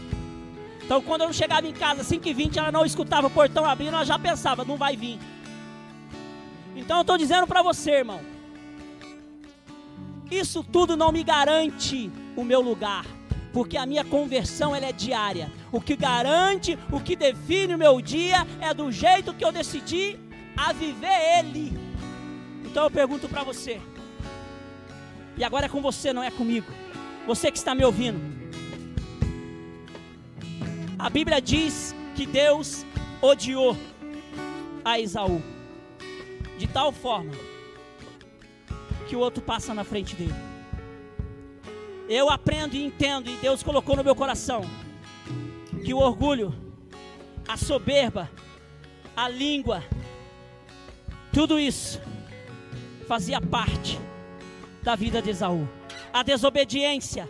[0.84, 4.18] Então, quando eu chegava em casa, 5h20, ela não escutava o portão abrindo, ela já
[4.18, 5.20] pensava, não vai vir.
[6.74, 8.20] Então, eu estou dizendo para você, irmão.
[10.28, 13.06] Isso tudo não me garante o meu lugar.
[13.52, 15.52] Porque a minha conversão ela é diária.
[15.70, 20.18] O que garante, o que define o meu dia é do jeito que eu decidi
[20.56, 21.78] a viver ele.
[22.64, 23.80] Então eu pergunto para você:
[25.36, 26.70] e agora é com você, não é comigo.
[27.26, 28.20] Você que está me ouvindo.
[30.98, 32.84] A Bíblia diz que Deus
[33.20, 33.76] odiou
[34.84, 35.42] a Esaú
[36.58, 37.32] de tal forma
[39.08, 40.34] que o outro passa na frente dele.
[42.08, 44.62] Eu aprendo e entendo, e Deus colocou no meu coração,
[45.84, 46.54] que o orgulho,
[47.48, 48.30] a soberba,
[49.16, 49.82] a língua,
[51.32, 52.00] Tudo isso
[53.08, 53.98] fazia parte
[54.84, 55.66] da vida de Esaú.
[56.12, 57.28] A desobediência,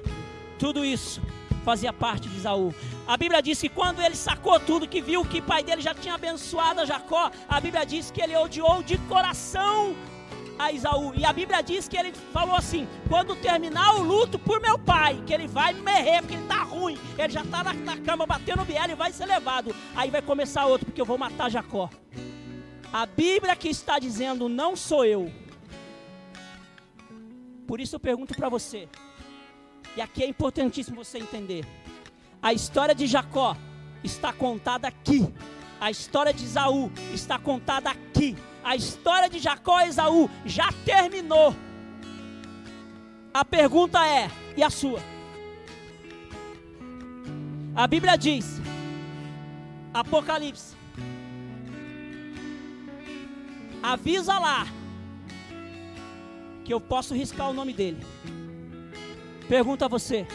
[0.58, 1.22] tudo isso
[1.64, 2.74] fazia parte de Esaú.
[3.06, 5.94] A Bíblia diz que quando ele sacou tudo, que viu que o pai dele já
[5.94, 9.94] tinha abençoado a Jacó, a Bíblia diz que ele odiou de coração
[10.58, 11.14] a Esaú.
[11.14, 15.22] E a Bíblia diz que ele falou assim: quando terminar o luto por meu pai,
[15.24, 18.64] que ele vai morrer, porque ele está ruim, ele já está na, na, cama batendo
[18.64, 19.74] biela e vai ser levado.
[19.94, 21.88] Aí vai começar outro, porque eu vou matar Jacó.
[22.92, 25.43] A Bíblia que está dizendo, não sou eu.
[27.66, 28.88] Por isso eu pergunto para você,
[29.96, 31.66] e aqui é importantíssimo você entender:
[32.42, 33.56] a história de Jacó
[34.02, 35.32] está contada aqui,
[35.80, 41.54] a história de Isaú está contada aqui a história de Jacó e Esaú já terminou.
[43.32, 45.00] A pergunta é: e a sua?
[47.76, 48.60] A Bíblia diz,
[49.92, 50.74] Apocalipse,
[53.82, 54.66] avisa lá
[56.64, 58.04] que eu posso riscar o nome dele.
[59.48, 60.26] Pergunta a você: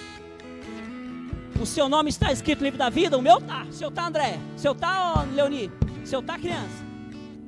[1.59, 3.17] o seu nome está escrito no livro da vida?
[3.17, 3.63] O meu tá.
[3.63, 4.39] O seu tá, André?
[4.55, 5.71] Seu tá, Leoni?
[6.05, 6.85] Seu tá, criança?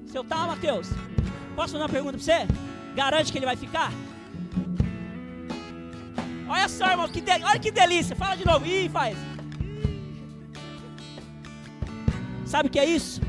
[0.07, 0.89] Seu tal, Mateus?
[1.55, 2.47] Posso fazer uma pergunta para você?
[2.95, 3.91] Garante que ele vai ficar?
[6.49, 8.15] Olha só, irmão, que olha que delícia.
[8.15, 8.65] Fala de novo.
[8.65, 9.17] Ih, faz.
[12.45, 13.21] Sabe o que é isso?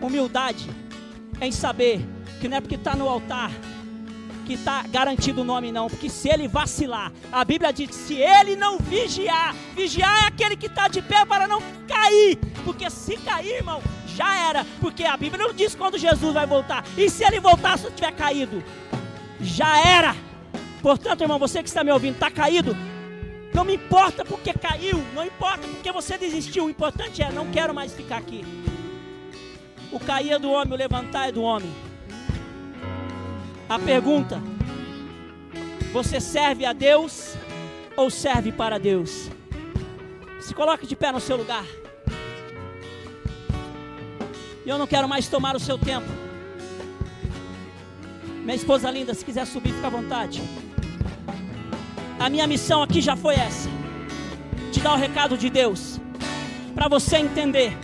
[0.00, 0.70] Humildade
[1.42, 2.00] em saber
[2.40, 3.50] que não é porque está no altar
[4.50, 5.88] que está garantido o nome, não.
[5.88, 10.66] Porque se ele vacilar, a Bíblia diz: se ele não vigiar, vigiar é aquele que
[10.66, 12.36] está de pé para não cair.
[12.64, 13.80] Porque se cair, irmão,
[14.16, 16.84] já era, porque a Bíblia não diz quando Jesus vai voltar.
[16.96, 18.62] E se ele voltar se tiver caído?
[19.40, 20.16] Já era.
[20.82, 22.76] Portanto, irmão, você que está me ouvindo, está caído?
[23.54, 26.64] Não me importa porque caiu, não importa porque você desistiu.
[26.64, 28.44] O importante é, não quero mais ficar aqui.
[29.92, 31.70] O cair é do homem, o levantar é do homem.
[33.70, 34.42] A pergunta:
[35.92, 37.36] você serve a Deus
[37.96, 39.30] ou serve para Deus?
[40.40, 41.64] Se coloque de pé no seu lugar.
[44.66, 46.08] E eu não quero mais tomar o seu tempo.
[48.42, 50.42] Minha esposa linda, se quiser subir, fica à vontade.
[52.18, 53.68] A minha missão aqui já foi essa:
[54.72, 56.00] te dar o recado de Deus,
[56.74, 57.78] para você entender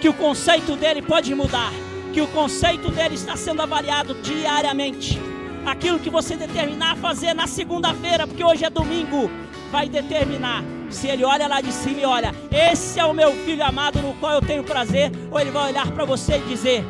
[0.00, 1.70] que o conceito dele pode mudar,
[2.12, 5.20] que o conceito dele está sendo avaliado diariamente.
[5.64, 9.30] Aquilo que você determinar fazer na segunda-feira, porque hoje é domingo,
[9.70, 13.64] vai determinar se ele olha lá de cima e olha, esse é o meu filho
[13.64, 16.84] amado no qual eu tenho prazer, ou ele vai olhar para você e dizer: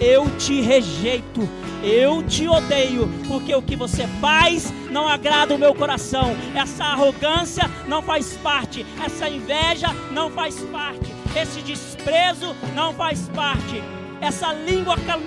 [0.00, 1.46] Eu te rejeito,
[1.82, 6.34] eu te odeio, porque o que você faz não agrada o meu coração.
[6.54, 13.82] Essa arrogância não faz parte, essa inveja não faz parte, esse desprezo não faz parte,
[14.20, 15.20] essa língua cal...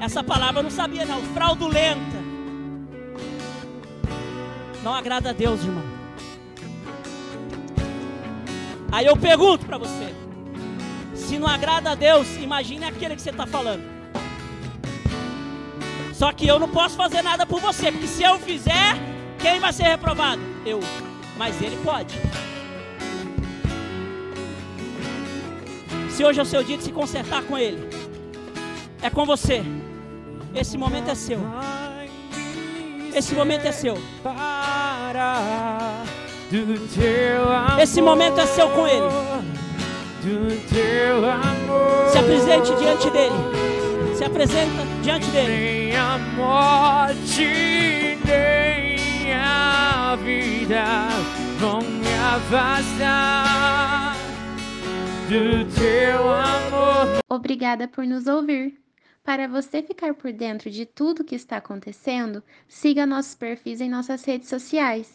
[0.00, 2.24] Essa palavra eu não sabia não, fraudulenta
[4.84, 5.82] não agrada a Deus, irmão.
[8.92, 10.14] Aí eu pergunto para você:
[11.14, 13.82] se não agrada a Deus, imagine aquele que você está falando.
[16.12, 18.94] Só que eu não posso fazer nada por você, porque se eu fizer,
[19.40, 20.40] quem vai ser reprovado?
[20.64, 20.78] Eu.
[21.36, 22.14] Mas ele pode.
[26.14, 27.88] Se hoje é o seu dia de se consertar com ele,
[29.02, 29.64] é com você.
[30.54, 31.40] Esse momento é seu.
[33.12, 33.98] Esse momento é seu.
[37.82, 39.08] Esse momento é seu com Ele.
[42.12, 43.34] Se apresente diante dele.
[44.16, 45.48] Se apresenta diante dele.
[45.48, 51.08] Nem a morte, nem a vida
[51.58, 54.13] vão me afastar
[55.28, 57.18] do teu amor.
[57.28, 58.78] Obrigada por nos ouvir.
[59.22, 64.22] Para você ficar por dentro de tudo que está acontecendo, siga nossos perfis em nossas
[64.24, 65.12] redes sociais.